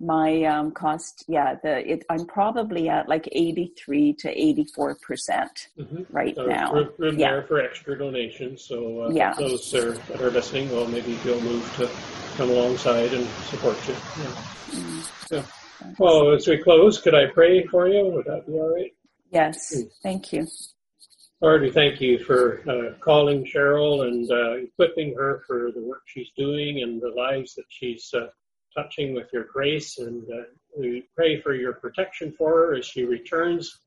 my 0.00 0.42
um, 0.44 0.72
cost, 0.72 1.24
yeah, 1.26 1.54
the 1.62 1.92
it, 1.92 2.04
I'm 2.10 2.26
probably 2.26 2.88
at 2.88 3.08
like 3.08 3.28
83 3.32 4.12
to 4.14 4.28
84 4.30 4.96
percent 4.96 5.68
mm-hmm. 5.78 6.02
right 6.10 6.34
so 6.34 6.44
now. 6.44 6.72
Room, 6.72 6.88
room 6.98 7.18
yeah. 7.18 7.30
there 7.30 7.42
for 7.44 7.60
extra 7.60 7.96
donations. 7.96 8.62
So 8.62 9.04
uh, 9.04 9.10
yeah. 9.10 9.32
those 9.34 9.72
are, 9.74 9.92
that 9.92 10.20
are 10.20 10.30
listening, 10.30 10.70
well, 10.70 10.86
maybe 10.86 11.18
you'll 11.24 11.40
move 11.40 11.74
to 11.76 11.88
come 12.36 12.50
alongside 12.50 13.14
and 13.14 13.26
support 13.48 13.76
you. 13.88 13.94
Yeah. 13.94 14.24
Mm-hmm. 14.68 15.34
yeah. 15.34 15.42
Well, 15.98 16.32
as 16.32 16.46
we 16.46 16.58
close, 16.58 17.00
could 17.00 17.14
I 17.14 17.26
pray 17.26 17.64
for 17.66 17.88
you? 17.88 18.04
Would 18.06 18.26
that 18.26 18.46
be 18.46 18.54
all 18.54 18.74
right? 18.74 18.92
Yes. 19.30 19.74
Mm. 19.74 19.90
Thank 20.02 20.32
you. 20.32 20.46
Lord, 21.42 21.62
we 21.62 21.70
thank 21.70 22.00
you 22.00 22.18
for 22.18 22.62
uh, 22.68 22.98
calling 23.00 23.44
Cheryl 23.44 24.06
and 24.06 24.30
uh, 24.30 24.52
equipping 24.52 25.14
her 25.16 25.42
for 25.46 25.70
the 25.70 25.82
work 25.82 26.02
she's 26.06 26.30
doing 26.36 26.82
and 26.82 27.00
the 27.00 27.10
lives 27.10 27.54
that 27.56 27.66
she's 27.68 28.12
uh, 28.14 28.28
touching 28.74 29.14
with 29.14 29.28
your 29.32 29.44
grace. 29.44 29.98
And 29.98 30.24
uh, 30.30 30.44
we 30.78 31.06
pray 31.14 31.40
for 31.40 31.54
your 31.54 31.74
protection 31.74 32.32
for 32.32 32.50
her 32.52 32.74
as 32.74 32.86
she 32.86 33.04
returns, 33.04 33.80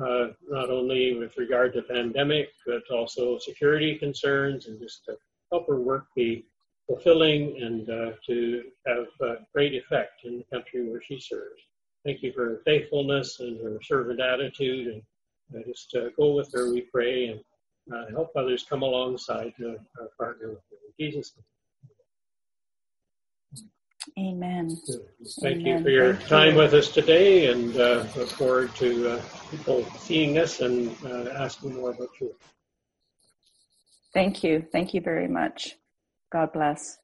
uh, 0.00 0.28
not 0.48 0.70
only 0.70 1.18
with 1.18 1.36
regard 1.36 1.74
to 1.74 1.82
pandemic, 1.82 2.48
but 2.66 2.82
also 2.90 3.38
security 3.38 3.98
concerns 3.98 4.66
and 4.66 4.80
just 4.80 5.04
to 5.04 5.16
help 5.52 5.66
her 5.68 5.80
work 5.80 6.06
be 6.16 6.46
fulfilling 6.86 7.60
and 7.62 7.88
uh, 7.88 8.12
to 8.26 8.64
have 8.86 9.06
great 9.54 9.74
effect 9.74 10.24
in 10.24 10.38
the 10.38 10.44
country 10.52 10.88
where 10.88 11.02
she 11.02 11.18
serves. 11.18 11.60
Thank 12.04 12.22
you 12.22 12.32
for 12.32 12.44
her 12.44 12.60
faithfulness 12.64 13.40
and 13.40 13.58
her 13.62 13.78
servant 13.82 14.20
attitude. 14.20 14.88
And 14.88 15.02
uh, 15.56 15.66
just 15.66 15.96
go 16.16 16.32
with 16.32 16.52
her, 16.52 16.70
we 16.70 16.82
pray, 16.82 17.28
and 17.28 17.40
uh, 17.94 18.10
help 18.10 18.30
others 18.36 18.66
come 18.68 18.82
alongside 18.82 19.54
to 19.58 19.76
partner 20.18 20.50
with 20.50 20.58
her. 20.70 20.76
In 20.98 21.06
Jesus' 21.06 21.32
name. 21.36 21.44
Amen. 24.18 24.76
Thank 25.40 25.60
Amen. 25.60 25.78
you 25.78 25.82
for 25.82 25.90
your 25.90 26.14
Thank 26.14 26.28
time 26.28 26.52
you. 26.52 26.58
with 26.58 26.74
us 26.74 26.90
today 26.90 27.50
and 27.50 27.76
uh, 27.76 28.04
look 28.16 28.28
forward 28.28 28.74
to 28.76 29.12
uh, 29.12 29.22
people 29.50 29.84
seeing 29.98 30.38
us 30.38 30.60
and 30.60 30.94
uh, 31.04 31.30
asking 31.30 31.74
more 31.74 31.90
about 31.90 32.10
you. 32.20 32.34
Thank 34.12 34.44
you. 34.44 34.64
Thank 34.70 34.94
you 34.94 35.00
very 35.00 35.26
much. 35.26 35.76
God 36.34 36.52
bless. 36.54 36.98